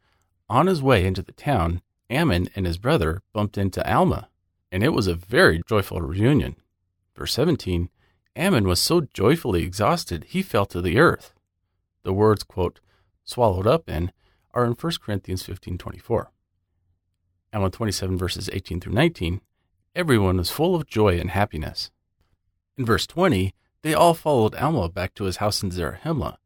on 0.49 0.67
his 0.67 0.83
way 0.83 1.05
into 1.05 1.23
the 1.23 1.33
town, 1.33 1.83
Ammon 2.09 2.49
and 2.55 2.67
his 2.67 2.79
brother 2.79 3.23
bumped 3.33 3.59
into 3.59 3.87
Alma, 3.91 4.29
and 4.71 4.83
it 4.83 4.91
was 4.91 5.07
a 5.07 5.15
very 5.15 5.63
joyful 5.69 6.01
reunion. 6.01 6.57
Verse 7.17 7.33
17, 7.35 7.91
Ammon 8.37 8.67
was 8.67 8.81
so 8.81 9.03
joyfully 9.13 9.63
exhausted 9.63 10.25
he 10.25 10.43
fell 10.43 10.67
to 10.67 10.81
the 10.81 10.99
earth. 10.99 11.33
The 12.05 12.13
words, 12.13 12.43
quote, 12.45 12.81
swallowed 13.25 13.67
up 13.67 13.89
in, 13.89 14.13
are 14.55 14.65
in 14.65 14.73
1 14.73 14.93
Corinthians 15.03 15.43
15.24. 15.43 16.27
Alma 17.53 17.71
27 17.71 18.19
verses 18.19 18.51
18 18.53 18.81
through 18.81 18.93
19, 18.93 19.41
everyone 19.95 20.37
was 20.37 20.51
full 20.51 20.75
of 20.75 20.87
joy 20.87 21.19
and 21.19 21.31
happiness. 21.31 21.91
In 22.77 22.85
verse 22.85 23.07
20, 23.07 23.55
they 23.83 23.95
all 23.95 24.15
followed 24.15 24.55
Alma 24.55 24.89
back 24.89 25.15
to 25.15 25.25
his 25.25 25.37
house 25.37 25.63
in 25.63 25.71
Zarahemla, 25.71 26.37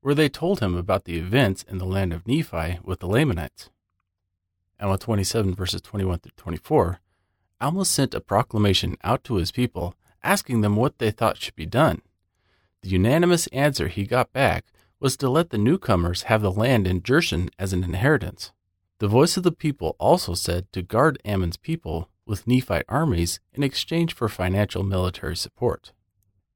where 0.00 0.14
they 0.14 0.28
told 0.28 0.60
him 0.60 0.76
about 0.76 1.04
the 1.04 1.18
events 1.18 1.64
in 1.68 1.78
the 1.78 1.84
land 1.84 2.12
of 2.12 2.26
Nephi 2.26 2.78
with 2.82 3.00
the 3.00 3.08
Lamanites. 3.08 3.70
Alma 4.80 4.98
27 4.98 5.54
verses 5.54 5.80
21 5.80 6.18
through 6.18 6.32
24, 6.36 7.00
Alma 7.60 7.84
sent 7.84 8.14
a 8.14 8.20
proclamation 8.20 8.96
out 9.02 9.24
to 9.24 9.36
his 9.36 9.50
people 9.50 9.94
asking 10.22 10.60
them 10.60 10.76
what 10.76 10.98
they 10.98 11.10
thought 11.10 11.38
should 11.38 11.54
be 11.54 11.66
done. 11.66 12.02
The 12.82 12.90
unanimous 12.90 13.46
answer 13.48 13.88
he 13.88 14.04
got 14.04 14.32
back 14.32 14.66
was 15.00 15.16
to 15.18 15.28
let 15.28 15.50
the 15.50 15.58
newcomers 15.58 16.24
have 16.24 16.42
the 16.42 16.50
land 16.50 16.86
in 16.86 17.00
Jershon 17.00 17.48
as 17.58 17.72
an 17.72 17.84
inheritance. 17.84 18.52
The 18.98 19.08
voice 19.08 19.36
of 19.36 19.42
the 19.42 19.52
people 19.52 19.94
also 19.98 20.34
said 20.34 20.70
to 20.72 20.82
guard 20.82 21.18
Ammon's 21.24 21.56
people 21.56 22.10
with 22.26 22.46
Nephite 22.46 22.84
armies 22.88 23.40
in 23.52 23.62
exchange 23.62 24.14
for 24.14 24.28
financial 24.28 24.82
military 24.82 25.36
support. 25.36 25.92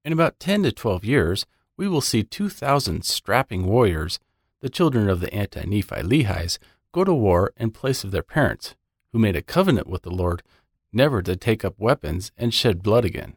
In 0.02 0.12
about 0.12 0.40
10 0.40 0.62
to 0.62 0.72
12 0.72 1.04
years, 1.04 1.46
we 1.76 1.86
will 1.86 2.00
see 2.00 2.22
2,000 2.22 3.04
strapping 3.04 3.66
warriors, 3.66 4.18
the 4.60 4.70
children 4.70 5.10
of 5.10 5.20
the 5.20 5.32
anti 5.34 5.64
Nephi 5.64 6.02
Lehies, 6.02 6.58
go 6.92 7.04
to 7.04 7.12
war 7.12 7.52
in 7.56 7.70
place 7.70 8.02
of 8.02 8.10
their 8.10 8.22
parents, 8.22 8.74
who 9.12 9.18
made 9.18 9.36
a 9.36 9.42
covenant 9.42 9.86
with 9.86 10.02
the 10.02 10.10
Lord 10.10 10.42
never 10.92 11.20
to 11.22 11.36
take 11.36 11.64
up 11.64 11.78
weapons 11.78 12.32
and 12.38 12.54
shed 12.54 12.82
blood 12.82 13.04
again. 13.04 13.36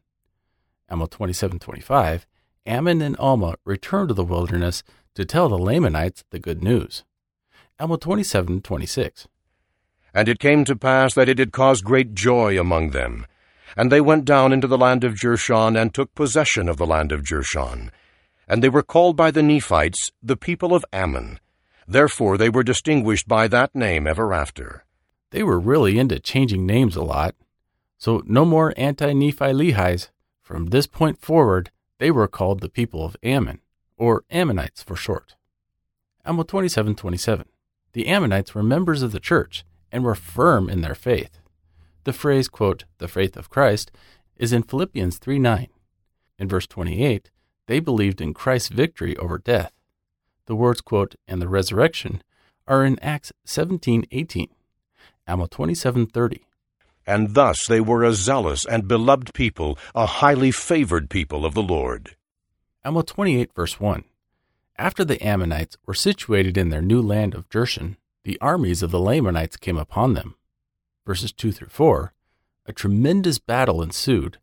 Alma 0.89 1.07
27:25, 1.07 2.25
Ammon 2.65 3.01
and 3.01 3.17
Alma 3.17 3.55
returned 3.65 4.09
to 4.09 4.13
the 4.13 4.23
wilderness 4.23 4.83
to 5.15 5.25
tell 5.25 5.49
the 5.49 5.57
Lamanites 5.57 6.23
the 6.29 6.39
good 6.39 6.63
news. 6.63 7.03
Alma 7.79 7.97
27:26. 7.97 9.27
And 10.13 10.29
it 10.29 10.39
came 10.39 10.63
to 10.65 10.75
pass 10.75 11.13
that 11.15 11.27
it 11.27 11.35
did 11.35 11.51
cause 11.51 11.81
great 11.81 12.13
joy 12.13 12.57
among 12.57 12.91
them. 12.91 13.25
And 13.75 13.91
they 13.91 14.01
went 14.01 14.25
down 14.25 14.53
into 14.53 14.67
the 14.67 14.77
land 14.77 15.03
of 15.03 15.15
Jershon 15.15 15.79
and 15.79 15.93
took 15.93 16.13
possession 16.13 16.69
of 16.69 16.77
the 16.77 16.85
land 16.85 17.11
of 17.11 17.23
Jershon. 17.23 17.89
And 18.47 18.63
they 18.63 18.69
were 18.69 18.83
called 18.83 19.15
by 19.15 19.31
the 19.31 19.43
Nephites 19.43 20.11
the 20.21 20.37
people 20.37 20.73
of 20.73 20.85
Ammon. 20.93 21.39
Therefore 21.87 22.37
they 22.37 22.49
were 22.49 22.63
distinguished 22.63 23.27
by 23.27 23.47
that 23.47 23.73
name 23.75 24.07
ever 24.07 24.33
after. 24.33 24.85
They 25.31 25.43
were 25.43 25.59
really 25.59 25.97
into 25.97 26.19
changing 26.19 26.65
names 26.65 26.95
a 26.95 27.03
lot. 27.03 27.35
So 27.97 28.21
no 28.25 28.45
more 28.45 28.73
anti 28.77 29.13
Nephi 29.13 29.53
Lehies. 29.53 30.09
From 30.41 30.67
this 30.67 30.87
point 30.87 31.21
forward, 31.21 31.71
they 31.99 32.11
were 32.11 32.27
called 32.27 32.59
the 32.59 32.69
people 32.69 33.05
of 33.05 33.15
Ammon, 33.23 33.61
or 33.97 34.25
Ammonites 34.29 34.83
for 34.83 34.95
short. 34.95 35.35
Alma 36.25 36.43
27:27. 36.43 37.45
The 37.93 38.07
Ammonites 38.07 38.53
were 38.53 38.63
members 38.63 39.01
of 39.01 39.11
the 39.11 39.19
church 39.19 39.63
and 39.91 40.03
were 40.03 40.15
firm 40.15 40.69
in 40.69 40.81
their 40.81 40.95
faith. 40.95 41.39
The 42.03 42.13
phrase, 42.13 42.47
quote, 42.47 42.85
the 42.97 43.07
faith 43.07 43.37
of 43.37 43.49
Christ, 43.49 43.91
is 44.35 44.51
in 44.51 44.63
Philippians 44.63 45.17
3 45.17 45.39
9. 45.39 45.67
In 46.39 46.47
verse 46.47 46.67
28, 46.67 47.29
they 47.67 47.79
believed 47.79 48.19
in 48.19 48.33
Christ's 48.33 48.69
victory 48.69 49.15
over 49.17 49.37
death. 49.37 49.71
The 50.45 50.55
words, 50.55 50.81
quote, 50.81 51.15
and 51.27 51.41
the 51.41 51.47
resurrection 51.47 52.21
are 52.67 52.83
in 52.83 52.99
Acts 52.99 53.31
17 53.45 54.05
18. 54.11 54.47
Alma 55.27 55.47
27 55.47 56.07
30. 56.07 56.45
And 57.05 57.33
thus 57.33 57.67
they 57.67 57.81
were 57.81 58.03
a 58.03 58.13
zealous 58.13 58.65
and 58.65 58.87
beloved 58.87 59.33
people, 59.33 59.77
a 59.93 60.05
highly 60.05 60.51
favored 60.51 61.09
people 61.09 61.45
of 61.45 61.53
the 61.53 61.63
Lord. 61.63 62.15
Alma 62.83 63.03
28, 63.03 63.53
verse 63.53 63.79
1. 63.79 64.03
After 64.77 65.05
the 65.05 65.21
Ammonites 65.21 65.77
were 65.85 65.93
situated 65.93 66.57
in 66.57 66.69
their 66.69 66.81
new 66.81 67.01
land 67.01 67.35
of 67.35 67.47
Jershon, 67.49 67.95
the 68.23 68.39
armies 68.41 68.81
of 68.81 68.91
the 68.91 68.99
Lamanites 68.99 69.57
came 69.57 69.77
upon 69.77 70.13
them. 70.13 70.35
Verses 71.05 71.31
2 71.33 71.51
through 71.51 71.69
4. 71.69 72.13
A 72.65 72.73
tremendous 72.73 73.37
battle 73.37 73.81
ensued, 73.81 74.37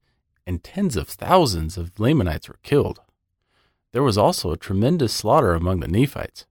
and 0.46 0.62
tens 0.62 0.96
of 0.96 1.08
thousands 1.08 1.78
of 1.78 1.98
Lamanites 1.98 2.48
were 2.48 2.58
killed. 2.62 3.00
There 3.92 4.02
was 4.02 4.18
also 4.18 4.52
a 4.52 4.56
tremendous 4.56 5.12
slaughter 5.12 5.54
among 5.54 5.80
the 5.80 5.88
Nephites. 5.88 6.46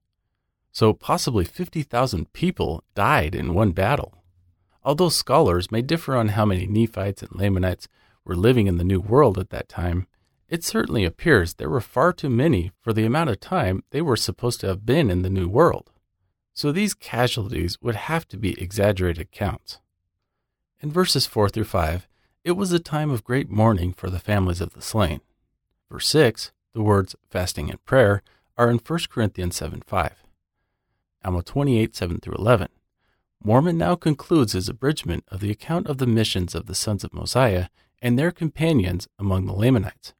So 0.72 0.92
possibly 0.92 1.44
50,000 1.44 2.32
people 2.32 2.84
died 2.94 3.34
in 3.34 3.54
one 3.54 3.72
battle. 3.72 4.22
Although 4.82 5.08
scholars 5.10 5.70
may 5.70 5.82
differ 5.82 6.16
on 6.16 6.28
how 6.28 6.44
many 6.44 6.66
Nephites 6.66 7.22
and 7.22 7.34
Lamanites 7.34 7.88
were 8.24 8.36
living 8.36 8.66
in 8.66 8.78
the 8.78 8.84
New 8.84 9.00
World 9.00 9.38
at 9.38 9.50
that 9.50 9.68
time, 9.68 10.06
it 10.48 10.64
certainly 10.64 11.04
appears 11.04 11.54
there 11.54 11.70
were 11.70 11.80
far 11.80 12.12
too 12.12 12.30
many 12.30 12.72
for 12.80 12.92
the 12.92 13.04
amount 13.04 13.30
of 13.30 13.38
time 13.38 13.84
they 13.90 14.02
were 14.02 14.16
supposed 14.16 14.60
to 14.60 14.66
have 14.66 14.84
been 14.84 15.10
in 15.10 15.22
the 15.22 15.30
New 15.30 15.48
World. 15.48 15.90
So 16.52 16.72
these 16.72 16.94
casualties 16.94 17.78
would 17.80 17.94
have 17.94 18.26
to 18.28 18.36
be 18.36 18.60
exaggerated 18.60 19.30
counts. 19.30 19.78
In 20.82 20.90
verses 20.90 21.26
4 21.26 21.50
through 21.50 21.64
5, 21.64 22.08
it 22.42 22.52
was 22.52 22.72
a 22.72 22.78
time 22.78 23.10
of 23.10 23.22
great 23.22 23.50
mourning 23.50 23.92
for 23.92 24.08
the 24.08 24.18
families 24.18 24.62
of 24.62 24.72
the 24.72 24.80
slain. 24.80 25.20
Verse 25.90 26.08
6, 26.08 26.52
the 26.72 26.82
words 26.82 27.14
fasting 27.28 27.70
and 27.70 27.84
prayer 27.84 28.22
are 28.56 28.70
in 28.70 28.78
1 28.78 28.98
Corinthians 29.10 29.56
7 29.56 29.82
5. 29.86 30.24
Alma 31.22 31.42
28 31.42 31.94
7 31.94 32.18
through 32.20 32.34
11. 32.34 32.68
Mormon 33.44 33.76
now 33.76 33.94
concludes 33.94 34.52
his 34.52 34.68
abridgment 34.70 35.24
of 35.28 35.40
the 35.40 35.50
account 35.50 35.86
of 35.86 35.98
the 35.98 36.06
missions 36.06 36.54
of 36.54 36.66
the 36.66 36.74
sons 36.74 37.04
of 37.04 37.12
Mosiah 37.12 37.66
and 38.00 38.18
their 38.18 38.30
companions 38.30 39.06
among 39.18 39.44
the 39.44 39.52
Lamanites. 39.52 40.14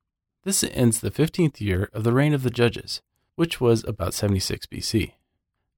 This 0.45 0.63
ends 0.65 1.01
the 1.01 1.11
15th 1.11 1.61
year 1.61 1.89
of 1.95 2.05
the 2.05 2.13
reign 2.13 2.35
of 2.35 2.43
the 2.43 2.51
judges, 2.51 3.01
which 3.35 3.61
was 3.61 3.85
about 3.85 4.13
76 4.13 4.67
BC. 4.67 5.13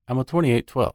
Alma 0.09 0.25
28:12. 0.25 0.95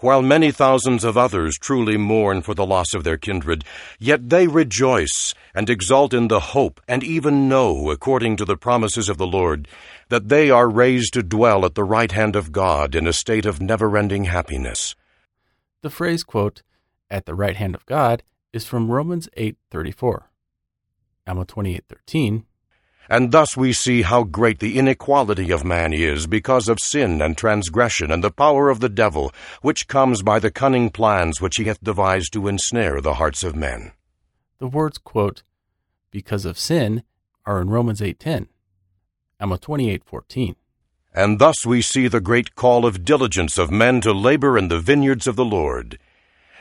While 0.00 0.22
many 0.22 0.52
thousands 0.52 1.02
of 1.02 1.16
others 1.16 1.58
truly 1.58 1.96
mourn 1.96 2.42
for 2.42 2.54
the 2.54 2.64
loss 2.64 2.94
of 2.94 3.02
their 3.02 3.18
kindred, 3.18 3.64
yet 3.98 4.28
they 4.30 4.46
rejoice 4.46 5.34
and 5.56 5.68
exult 5.68 6.14
in 6.14 6.28
the 6.28 6.38
hope 6.38 6.80
and 6.86 7.02
even 7.02 7.48
know, 7.48 7.90
according 7.90 8.36
to 8.36 8.44
the 8.44 8.56
promises 8.56 9.08
of 9.08 9.18
the 9.18 9.26
Lord, 9.26 9.66
that 10.08 10.28
they 10.28 10.50
are 10.50 10.68
raised 10.68 11.14
to 11.14 11.24
dwell 11.24 11.64
at 11.64 11.74
the 11.74 11.82
right 11.82 12.12
hand 12.12 12.36
of 12.36 12.52
God 12.52 12.94
in 12.94 13.08
a 13.08 13.12
state 13.12 13.44
of 13.44 13.60
never-ending 13.60 14.26
happiness. 14.26 14.94
The 15.82 15.90
phrase, 15.90 16.22
quote, 16.22 16.62
at 17.10 17.26
the 17.26 17.34
right 17.34 17.56
hand 17.56 17.74
of 17.74 17.84
God 17.84 18.22
is 18.52 18.64
from 18.64 18.92
Romans 18.92 19.28
8:34. 19.36 20.30
Alma 21.26 21.44
28:13. 21.44 22.44
And 23.08 23.32
thus 23.32 23.56
we 23.56 23.72
see 23.72 24.02
how 24.02 24.24
great 24.24 24.58
the 24.58 24.78
inequality 24.78 25.50
of 25.50 25.64
man 25.64 25.94
is 25.94 26.26
because 26.26 26.68
of 26.68 26.78
sin 26.78 27.22
and 27.22 27.36
transgression 27.36 28.10
and 28.10 28.22
the 28.22 28.30
power 28.30 28.68
of 28.68 28.80
the 28.80 28.90
devil, 28.90 29.32
which 29.62 29.88
comes 29.88 30.22
by 30.22 30.38
the 30.38 30.50
cunning 30.50 30.90
plans 30.90 31.40
which 31.40 31.56
he 31.56 31.64
hath 31.64 31.82
devised 31.82 32.34
to 32.34 32.48
ensnare 32.48 33.00
the 33.00 33.14
hearts 33.14 33.42
of 33.42 33.56
men. 33.56 33.92
The 34.58 34.68
words, 34.68 34.98
quote, 34.98 35.42
because 36.10 36.44
of 36.44 36.58
sin 36.58 37.02
are 37.46 37.62
in 37.62 37.70
Romans 37.70 38.02
8:10. 38.02 38.48
Alma 39.40 39.56
28:14. 39.56 40.56
And 41.14 41.38
thus 41.38 41.64
we 41.64 41.80
see 41.80 42.08
the 42.08 42.20
great 42.20 42.54
call 42.54 42.84
of 42.84 43.04
diligence 43.04 43.56
of 43.56 43.70
men 43.70 44.02
to 44.02 44.12
labor 44.12 44.58
in 44.58 44.68
the 44.68 44.80
vineyards 44.80 45.26
of 45.26 45.36
the 45.36 45.44
Lord. 45.44 45.98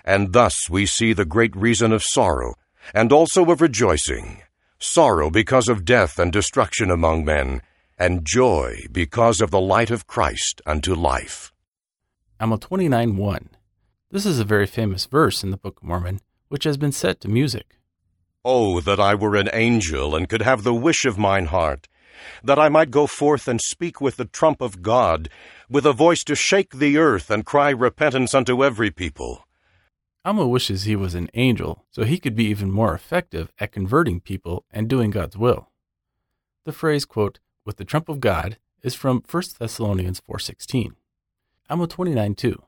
And 0.06 0.32
thus 0.32 0.70
we 0.70 0.86
see 0.86 1.12
the 1.12 1.26
great 1.26 1.54
reason 1.56 1.92
of 1.92 2.04
sorrow, 2.04 2.56
and 2.94 3.12
also 3.12 3.52
of 3.52 3.60
rejoicing 3.60 4.42
sorrow 4.80 5.30
because 5.30 5.68
of 5.68 5.86
death 5.86 6.20
and 6.20 6.32
destruction 6.32 6.92
among 6.92 7.26
men, 7.26 7.62
and 7.98 8.26
joy 8.26 8.86
because 8.92 9.42
of 9.42 9.52
the 9.52 9.62
light 9.62 9.90
of 9.90 10.08
Christ 10.08 10.62
unto 10.66 10.94
life. 10.94 11.52
Alma 12.40 12.58
29 12.58 13.18
1. 13.18 13.50
This 14.12 14.26
is 14.26 14.40
a 14.40 14.46
very 14.46 14.68
famous 14.68 15.06
verse 15.06 15.44
in 15.44 15.52
the 15.52 15.58
Book 15.58 15.78
of 15.78 15.84
Mormon, 15.84 16.22
which 16.50 16.64
has 16.64 16.78
been 16.78 16.92
set 16.92 17.20
to 17.22 17.28
music. 17.28 17.80
Oh, 18.46 18.80
that 18.82 19.00
I 19.00 19.16
were 19.16 19.36
an 19.36 19.50
angel, 19.52 20.16
and 20.16 20.30
could 20.30 20.44
have 20.44 20.64
the 20.64 20.74
wish 20.74 21.06
of 21.06 21.18
mine 21.18 21.48
heart, 21.48 21.88
that 22.44 22.60
I 22.60 22.70
might 22.70 22.92
go 22.92 23.08
forth 23.08 23.48
and 23.48 23.60
speak 23.60 24.00
with 24.00 24.18
the 24.18 24.26
trump 24.26 24.62
of 24.62 24.82
God, 24.82 25.30
with 25.70 25.86
a 25.86 25.94
voice 25.94 26.24
to 26.26 26.36
shake 26.36 26.76
the 26.76 26.98
earth 26.98 27.30
and 27.30 27.46
cry 27.46 27.72
repentance 27.72 28.34
unto 28.34 28.64
every 28.64 28.92
people. 28.92 29.47
Alma 30.28 30.46
wishes 30.46 30.84
he 30.84 30.98
was 30.98 31.16
an 31.16 31.30
angel 31.36 31.86
so 31.90 32.04
he 32.04 32.18
could 32.18 32.36
be 32.36 32.44
even 32.48 32.70
more 32.70 32.94
effective 32.94 33.50
at 33.62 33.72
converting 33.72 34.20
people 34.20 34.66
and 34.70 34.90
doing 34.90 35.10
God's 35.10 35.38
will. 35.38 35.70
The 36.66 36.74
phrase, 36.74 37.06
quote, 37.06 37.40
with 37.64 37.78
the 37.78 37.86
trump 37.86 38.10
of 38.10 38.20
God 38.20 38.58
is 38.84 38.94
from 38.94 39.24
1 39.32 39.44
Thessalonians 39.58 40.20
4.16. 40.20 40.96
Alma 41.70 41.88
29 41.88 42.36
2. 42.36 42.62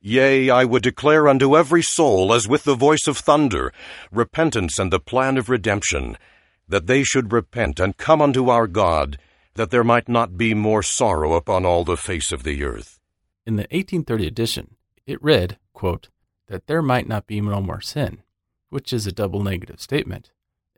Yea, 0.00 0.50
I 0.50 0.64
would 0.64 0.82
declare 0.82 1.28
unto 1.28 1.56
every 1.56 1.82
soul, 1.84 2.34
as 2.34 2.48
with 2.48 2.64
the 2.64 2.74
voice 2.74 3.06
of 3.06 3.18
thunder, 3.18 3.72
repentance 4.10 4.76
and 4.80 4.92
the 4.92 4.98
plan 4.98 5.38
of 5.38 5.48
redemption, 5.48 6.18
that 6.66 6.88
they 6.88 7.04
should 7.04 7.32
repent 7.32 7.78
and 7.78 7.96
come 7.96 8.20
unto 8.20 8.48
our 8.48 8.66
God, 8.66 9.18
that 9.54 9.70
there 9.70 9.84
might 9.84 10.08
not 10.08 10.36
be 10.36 10.52
more 10.52 10.82
sorrow 10.82 11.34
upon 11.34 11.64
all 11.64 11.84
the 11.84 11.96
face 11.96 12.32
of 12.32 12.42
the 12.42 12.64
earth. 12.64 12.98
In 13.46 13.54
the 13.54 13.68
1830 13.70 14.26
edition, 14.26 14.74
it 15.06 15.22
read, 15.22 15.58
quote, 15.72 16.08
that 16.48 16.66
there 16.66 16.82
might 16.82 17.08
not 17.08 17.26
be 17.26 17.40
no 17.40 17.60
more 17.60 17.80
sin, 17.80 18.22
which 18.68 18.92
is 18.92 19.06
a 19.06 19.12
double 19.12 19.42
negative 19.42 19.80
statement. 19.80 20.30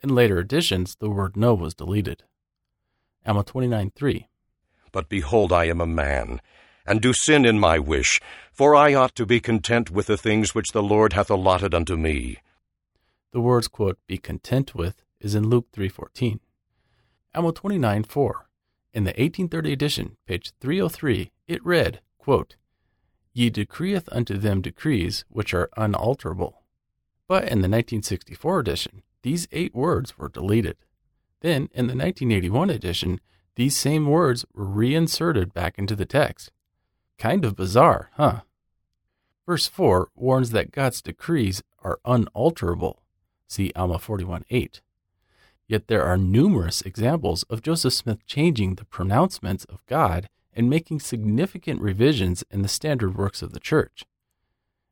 In 0.03 0.13
later 0.13 0.39
editions, 0.39 0.95
the 0.95 1.09
word 1.09 1.35
no 1.35 1.53
was 1.53 1.73
deleted. 1.73 2.23
Alma 3.25 3.43
29 3.43 3.91
3. 3.95 4.27
But 4.91 5.09
behold, 5.09 5.51
I 5.51 5.65
am 5.65 5.81
a 5.81 5.87
man, 5.87 6.39
and 6.85 7.01
do 7.01 7.13
sin 7.13 7.45
in 7.45 7.59
my 7.59 7.79
wish, 7.79 8.21
for 8.51 8.75
I 8.75 8.93
ought 8.93 9.15
to 9.15 9.25
be 9.25 9.39
content 9.39 9.91
with 9.91 10.07
the 10.07 10.17
things 10.17 10.55
which 10.55 10.71
the 10.71 10.83
Lord 10.83 11.13
hath 11.13 11.29
allotted 11.29 11.73
unto 11.73 11.97
me. 11.97 12.37
The 13.31 13.41
words, 13.41 13.67
quote, 13.67 13.99
be 14.07 14.17
content 14.17 14.73
with 14.73 15.03
is 15.19 15.35
in 15.35 15.49
Luke 15.49 15.67
3.14. 15.73 16.39
Alma 17.35 17.51
29 17.51 18.03
4. 18.03 18.49
In 18.93 19.03
the 19.03 19.09
1830 19.09 19.73
edition, 19.73 20.17
page 20.25 20.53
303, 20.59 21.31
it 21.47 21.63
read, 21.65 21.99
quote, 22.17 22.55
Ye 23.37 23.51
decreeth 23.51 24.09
unto 24.11 24.35
them 24.35 24.61
decrees 24.63 25.23
which 25.29 25.53
are 25.53 25.69
unalterable. 25.77 26.63
But 27.27 27.43
in 27.43 27.61
the 27.61 27.69
1964 27.69 28.59
edition, 28.59 29.03
these 29.21 29.47
eight 29.51 29.75
words 29.75 30.17
were 30.17 30.27
deleted. 30.27 30.75
Then, 31.41 31.69
in 31.71 31.85
the 31.85 31.93
1981 31.93 32.71
edition, 32.71 33.21
these 33.53 33.77
same 33.77 34.07
words 34.07 34.43
were 34.55 34.65
reinserted 34.65 35.53
back 35.53 35.77
into 35.77 35.95
the 35.95 36.07
text. 36.07 36.51
Kind 37.19 37.45
of 37.45 37.55
bizarre, 37.55 38.09
huh? 38.15 38.41
Verse 39.45 39.67
4 39.67 40.09
warns 40.15 40.49
that 40.49 40.71
God's 40.71 41.03
decrees 41.03 41.61
are 41.83 41.99
unalterable. 42.05 43.03
See 43.47 43.71
Alma 43.75 43.99
41 43.99 44.45
8. 44.49 44.81
Yet 45.67 45.85
there 45.89 46.01
are 46.01 46.17
numerous 46.17 46.81
examples 46.81 47.43
of 47.51 47.61
Joseph 47.61 47.93
Smith 47.93 48.25
changing 48.25 48.75
the 48.75 48.85
pronouncements 48.85 49.63
of 49.65 49.85
God 49.85 50.27
and 50.57 50.71
making 50.71 50.99
significant 50.99 51.79
revisions 51.79 52.43
in 52.49 52.63
the 52.63 52.67
standard 52.67 53.15
works 53.15 53.43
of 53.43 53.53
the 53.53 53.59
Church. 53.59 54.05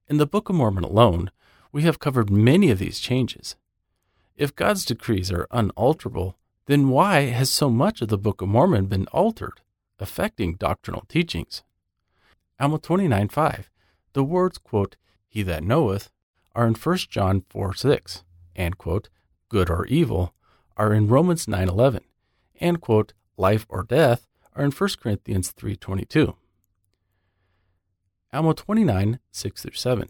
In 0.07 0.17
the 0.17 0.27
Book 0.27 0.47
of 0.47 0.55
Mormon 0.55 0.83
alone, 0.83 1.31
we 1.71 1.81
have 1.81 1.97
covered 1.97 2.29
many 2.29 2.69
of 2.69 2.77
these 2.77 2.99
changes. 2.99 3.55
If 4.37 4.55
God's 4.55 4.85
decrees 4.85 5.31
are 5.31 5.47
unalterable, 5.49 6.37
then 6.67 6.89
why 6.89 7.21
has 7.31 7.49
so 7.49 7.71
much 7.71 8.03
of 8.03 8.09
the 8.09 8.17
Book 8.17 8.43
of 8.43 8.47
Mormon 8.47 8.85
been 8.85 9.07
altered, 9.07 9.61
affecting 9.97 10.53
doctrinal 10.53 11.03
teachings? 11.09 11.63
Alma 12.59 12.77
29 12.77 13.27
5, 13.29 13.71
the 14.13 14.23
words, 14.23 14.59
quote, 14.59 14.97
He 15.27 15.41
that 15.41 15.63
knoweth, 15.63 16.11
are 16.53 16.67
in 16.67 16.75
1 16.75 16.97
John 17.09 17.43
4 17.49 17.73
6, 17.73 18.23
and, 18.55 18.77
quote, 18.77 19.09
good 19.49 19.71
or 19.71 19.87
evil, 19.87 20.35
are 20.77 20.93
in 20.93 21.07
Romans 21.07 21.47
9 21.47 21.67
11, 21.67 22.03
and, 22.61 22.79
quote, 22.79 23.13
life 23.35 23.65
or 23.67 23.81
death 23.81 24.27
are 24.55 24.63
in 24.63 24.71
1 24.71 24.89
Corinthians 25.01 25.53
3.22. 25.53 26.35
Alma 28.33 28.53
29, 28.53 29.19
6 29.31 29.61
through 29.61 29.71
7. 29.73 30.09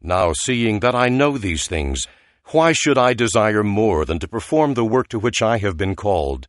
Now, 0.00 0.32
seeing 0.32 0.80
that 0.80 0.94
I 0.94 1.08
know 1.08 1.36
these 1.36 1.66
things, 1.66 2.06
why 2.52 2.72
should 2.72 2.98
I 2.98 3.12
desire 3.12 3.62
more 3.62 4.04
than 4.04 4.18
to 4.20 4.28
perform 4.28 4.74
the 4.74 4.84
work 4.84 5.08
to 5.08 5.18
which 5.18 5.42
I 5.42 5.58
have 5.58 5.76
been 5.76 5.94
called? 5.94 6.46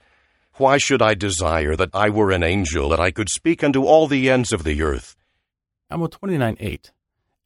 Why 0.56 0.78
should 0.78 1.02
I 1.02 1.14
desire 1.14 1.76
that 1.76 1.90
I 1.94 2.10
were 2.10 2.32
an 2.32 2.44
angel, 2.44 2.90
that 2.90 3.00
I 3.00 3.12
could 3.12 3.30
speak 3.30 3.64
unto 3.64 3.84
all 3.84 4.08
the 4.08 4.30
ends 4.30 4.52
of 4.52 4.64
the 4.64 4.82
earth? 4.82 5.16
Alma 5.90 6.08
29, 6.08 6.58
8. 6.60 6.92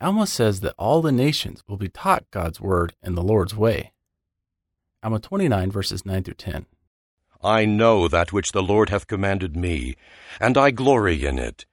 Alma 0.02 0.28
says 0.28 0.60
that 0.60 0.76
all 0.78 1.02
the 1.02 1.12
nations 1.12 1.63
will 1.67 1.78
be 1.78 1.89
taught 1.89 2.30
God's 2.30 2.62
word 2.62 2.93
in 3.02 3.15
the 3.15 3.24
Lord's 3.24 3.56
way. 3.56 3.93
Alma 5.02 5.19
29, 5.19 5.71
verses 5.71 6.06
9 6.06 6.24
through 6.24 6.34
10. 6.36 6.65
I 7.45 7.65
know 7.65 8.08
that 8.08 8.34
which 8.34 8.53
the 8.53 8.63
Lord 8.63 8.89
hath 8.89 9.05
commanded 9.05 9.55
me, 9.55 9.95
and 10.41 10.58
I 10.58 10.71
glory 10.71 11.23
in 11.23 11.38
it. 11.38 11.67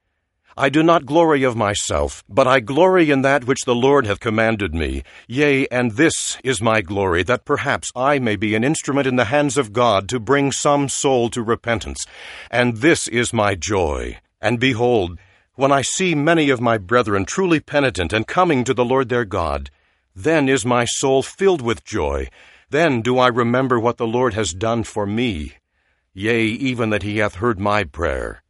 I 0.55 0.69
do 0.69 0.83
not 0.83 1.07
glory 1.07 1.41
of 1.41 1.55
myself, 1.55 2.23
but 2.29 2.45
I 2.45 2.59
glory 2.59 3.09
in 3.09 3.23
that 3.23 3.45
which 3.45 3.61
the 3.65 3.73
Lord 3.73 4.05
hath 4.05 4.19
commanded 4.19 4.75
me. 4.75 5.01
Yea, 5.27 5.65
and 5.71 5.93
this 5.93 6.37
is 6.43 6.61
my 6.61 6.81
glory, 6.81 7.23
that 7.23 7.43
perhaps 7.43 7.91
I 7.95 8.19
may 8.19 8.35
be 8.35 8.53
an 8.53 8.63
instrument 8.63 9.07
in 9.07 9.15
the 9.15 9.25
hands 9.25 9.57
of 9.57 9.73
God 9.73 10.07
to 10.09 10.19
bring 10.19 10.51
some 10.51 10.89
soul 10.89 11.31
to 11.31 11.41
repentance. 11.41 12.05
And 12.51 12.77
this 12.77 13.07
is 13.07 13.33
my 13.33 13.55
joy. 13.55 14.19
And 14.39 14.59
behold, 14.59 15.17
when 15.55 15.71
I 15.71 15.81
see 15.81 16.13
many 16.13 16.51
of 16.51 16.61
my 16.61 16.77
brethren 16.77 17.25
truly 17.25 17.59
penitent 17.59 18.13
and 18.13 18.27
coming 18.27 18.63
to 18.65 18.75
the 18.75 18.85
Lord 18.85 19.09
their 19.09 19.25
God, 19.25 19.71
then 20.15 20.47
is 20.47 20.67
my 20.67 20.85
soul 20.85 21.23
filled 21.23 21.63
with 21.63 21.83
joy. 21.83 22.29
Then 22.69 23.01
do 23.01 23.17
I 23.17 23.27
remember 23.27 23.79
what 23.79 23.97
the 23.97 24.05
Lord 24.07 24.35
has 24.35 24.53
done 24.53 24.83
for 24.83 25.07
me. 25.07 25.53
Yea, 26.13 26.45
even 26.45 26.91
that 26.91 27.03
he 27.03 27.17
hath 27.17 27.35
heard 27.35 27.59
my 27.59 27.83
prayer. 27.83 28.43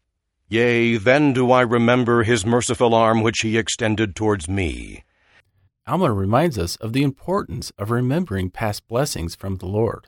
Yea, 0.49 0.97
then 0.97 1.31
do 1.31 1.51
I 1.51 1.61
remember 1.61 2.23
his 2.23 2.45
merciful 2.45 2.93
arm 2.93 3.21
which 3.21 3.39
he 3.39 3.57
extended 3.57 4.15
towards 4.15 4.49
me. 4.49 5.03
Alma 5.87 6.11
reminds 6.11 6.57
us 6.57 6.75
of 6.77 6.93
the 6.93 7.03
importance 7.03 7.71
of 7.77 7.89
remembering 7.89 8.49
past 8.49 8.87
blessings 8.87 9.33
from 9.35 9.57
the 9.57 9.65
Lord. 9.65 10.07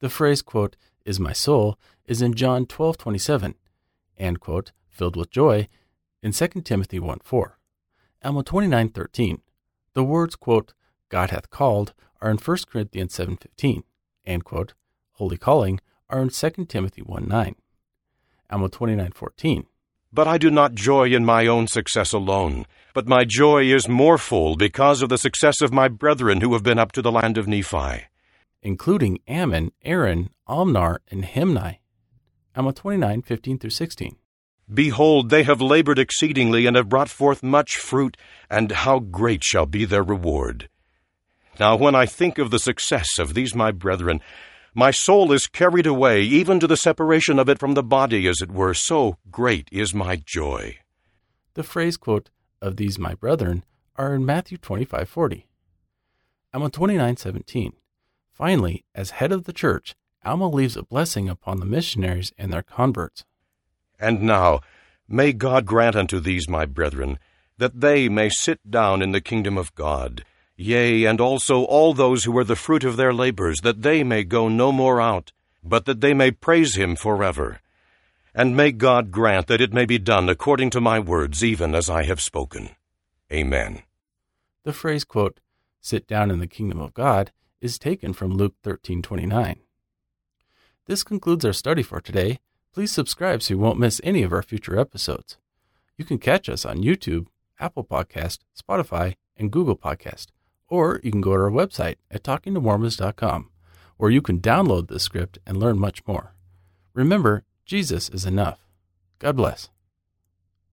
The 0.00 0.08
phrase, 0.08 0.42
quote, 0.42 0.76
is 1.04 1.20
my 1.20 1.32
soul, 1.32 1.78
is 2.06 2.20
in 2.20 2.34
John 2.34 2.66
12 2.66 2.98
27, 2.98 3.54
and, 4.16 4.40
quote, 4.40 4.72
filled 4.88 5.16
with 5.16 5.30
joy, 5.30 5.68
in 6.22 6.32
2 6.32 6.48
Timothy 6.62 6.98
1 6.98 7.20
4. 7.22 7.58
Alma 8.24 8.42
29 8.42 8.88
13. 8.88 9.40
The 9.94 10.04
words, 10.04 10.36
quote, 10.36 10.74
God 11.08 11.30
hath 11.30 11.50
called, 11.50 11.92
are 12.20 12.30
in 12.30 12.38
1 12.38 12.56
Corinthians 12.68 13.14
7 13.14 13.36
15, 13.36 13.84
and, 14.24 14.44
quote, 14.44 14.74
holy 15.12 15.36
calling, 15.36 15.80
are 16.10 16.20
in 16.20 16.30
2 16.30 16.50
Timothy 16.66 17.02
1 17.02 17.26
9. 17.28 17.54
Alma 18.50 18.68
29 18.68 19.12
14. 19.12 19.66
But 20.12 20.28
I 20.28 20.38
do 20.38 20.50
not 20.50 20.74
joy 20.74 21.08
in 21.08 21.24
my 21.24 21.46
own 21.46 21.66
success 21.66 22.12
alone, 22.12 22.66
but 22.92 23.08
my 23.08 23.24
joy 23.24 23.64
is 23.64 23.88
more 23.88 24.16
full 24.16 24.56
because 24.56 25.02
of 25.02 25.08
the 25.08 25.18
success 25.18 25.60
of 25.60 25.72
my 25.72 25.88
brethren 25.88 26.40
who 26.40 26.52
have 26.52 26.62
been 26.62 26.78
up 26.78 26.92
to 26.92 27.02
the 27.02 27.10
land 27.10 27.36
of 27.36 27.48
Nephi. 27.48 28.04
Including 28.62 29.18
Ammon, 29.26 29.72
Aaron, 29.82 30.30
Omner, 30.48 30.98
and 31.10 31.24
Himni. 31.24 31.78
Alma 32.56 32.72
29 32.72 33.22
15 33.22 33.58
through 33.58 33.70
16. 33.70 34.16
Behold, 34.72 35.28
they 35.28 35.42
have 35.42 35.60
labored 35.60 35.98
exceedingly 35.98 36.64
and 36.66 36.76
have 36.76 36.88
brought 36.88 37.10
forth 37.10 37.42
much 37.42 37.76
fruit, 37.76 38.16
and 38.48 38.70
how 38.72 38.98
great 38.98 39.44
shall 39.44 39.66
be 39.66 39.84
their 39.84 40.02
reward. 40.02 40.68
Now, 41.60 41.76
when 41.76 41.94
I 41.94 42.06
think 42.06 42.38
of 42.38 42.50
the 42.50 42.58
success 42.58 43.18
of 43.18 43.34
these 43.34 43.54
my 43.54 43.72
brethren, 43.72 44.20
my 44.74 44.90
soul 44.90 45.30
is 45.30 45.46
carried 45.46 45.86
away, 45.86 46.22
even 46.22 46.58
to 46.58 46.66
the 46.66 46.76
separation 46.76 47.38
of 47.38 47.48
it 47.48 47.60
from 47.60 47.74
the 47.74 47.82
body, 47.82 48.26
as 48.26 48.40
it 48.40 48.50
were. 48.50 48.74
So 48.74 49.18
great 49.30 49.68
is 49.70 49.94
my 49.94 50.16
joy. 50.16 50.78
The 51.54 51.62
phrase, 51.62 51.96
quote, 51.96 52.30
of 52.60 52.76
these 52.76 52.98
my 52.98 53.14
brethren 53.14 53.64
are 53.96 54.14
in 54.14 54.26
Matthew 54.26 54.58
25 54.58 55.08
40. 55.08 55.46
Alma 56.52 56.70
29 56.70 57.16
17. 57.16 57.72
Finally, 58.32 58.84
as 58.94 59.10
head 59.10 59.30
of 59.30 59.44
the 59.44 59.52
church, 59.52 59.94
Alma 60.24 60.48
leaves 60.48 60.76
a 60.76 60.82
blessing 60.82 61.28
upon 61.28 61.60
the 61.60 61.66
missionaries 61.66 62.32
and 62.36 62.52
their 62.52 62.62
converts. 62.62 63.24
And 64.00 64.22
now, 64.22 64.60
may 65.06 65.32
God 65.32 65.66
grant 65.66 65.94
unto 65.94 66.18
these 66.18 66.48
my 66.48 66.66
brethren 66.66 67.18
that 67.58 67.80
they 67.80 68.08
may 68.08 68.28
sit 68.28 68.68
down 68.68 69.02
in 69.02 69.12
the 69.12 69.20
kingdom 69.20 69.56
of 69.56 69.74
God 69.74 70.24
Yea, 70.56 71.04
and 71.04 71.20
also 71.20 71.64
all 71.64 71.94
those 71.94 72.24
who 72.24 72.38
are 72.38 72.44
the 72.44 72.54
fruit 72.54 72.84
of 72.84 72.96
their 72.96 73.12
labors, 73.12 73.60
that 73.62 73.82
they 73.82 74.04
may 74.04 74.22
go 74.22 74.48
no 74.48 74.70
more 74.70 75.00
out, 75.00 75.32
but 75.64 75.84
that 75.84 76.00
they 76.00 76.14
may 76.14 76.30
praise 76.30 76.76
him 76.76 76.94
forever. 76.94 77.60
And 78.32 78.56
may 78.56 78.70
God 78.70 79.10
grant 79.10 79.48
that 79.48 79.60
it 79.60 79.72
may 79.72 79.84
be 79.84 79.98
done 79.98 80.28
according 80.28 80.70
to 80.70 80.80
my 80.80 81.00
words, 81.00 81.42
even 81.42 81.74
as 81.74 81.90
I 81.90 82.04
have 82.04 82.20
spoken. 82.20 82.70
Amen. 83.32 83.82
The 84.62 84.72
phrase, 84.72 85.04
quote, 85.04 85.40
sit 85.80 86.06
down 86.06 86.30
in 86.30 86.38
the 86.38 86.46
kingdom 86.46 86.80
of 86.80 86.94
God, 86.94 87.32
is 87.60 87.78
taken 87.78 88.12
from 88.12 88.32
Luke 88.32 88.54
13:29. 88.62 89.58
This 90.86 91.02
concludes 91.02 91.44
our 91.44 91.52
study 91.52 91.82
for 91.82 92.00
today. 92.00 92.38
Please 92.72 92.92
subscribe 92.92 93.42
so 93.42 93.54
you 93.54 93.58
won't 93.58 93.78
miss 93.78 94.00
any 94.04 94.22
of 94.22 94.32
our 94.32 94.42
future 94.42 94.78
episodes. 94.78 95.38
You 95.96 96.04
can 96.04 96.18
catch 96.18 96.48
us 96.48 96.64
on 96.64 96.82
YouTube, 96.82 97.26
Apple 97.58 97.84
Podcast, 97.84 98.40
Spotify, 98.56 99.14
and 99.36 99.50
Google 99.50 99.76
Podcast 99.76 100.26
or 100.68 101.00
you 101.02 101.10
can 101.10 101.20
go 101.20 101.36
to 101.36 101.42
our 101.42 101.50
website 101.50 101.96
at 102.10 102.22
talkingtomormons.com. 102.22 103.50
or 103.98 104.10
you 104.10 104.20
can 104.20 104.40
download 104.40 104.88
the 104.88 104.98
script 104.98 105.38
and 105.46 105.56
learn 105.56 105.78
much 105.78 106.04
more. 106.06 106.34
Remember, 106.94 107.44
Jesus 107.64 108.08
is 108.08 108.24
enough. 108.24 108.66
God 109.18 109.36
bless. 109.36 109.70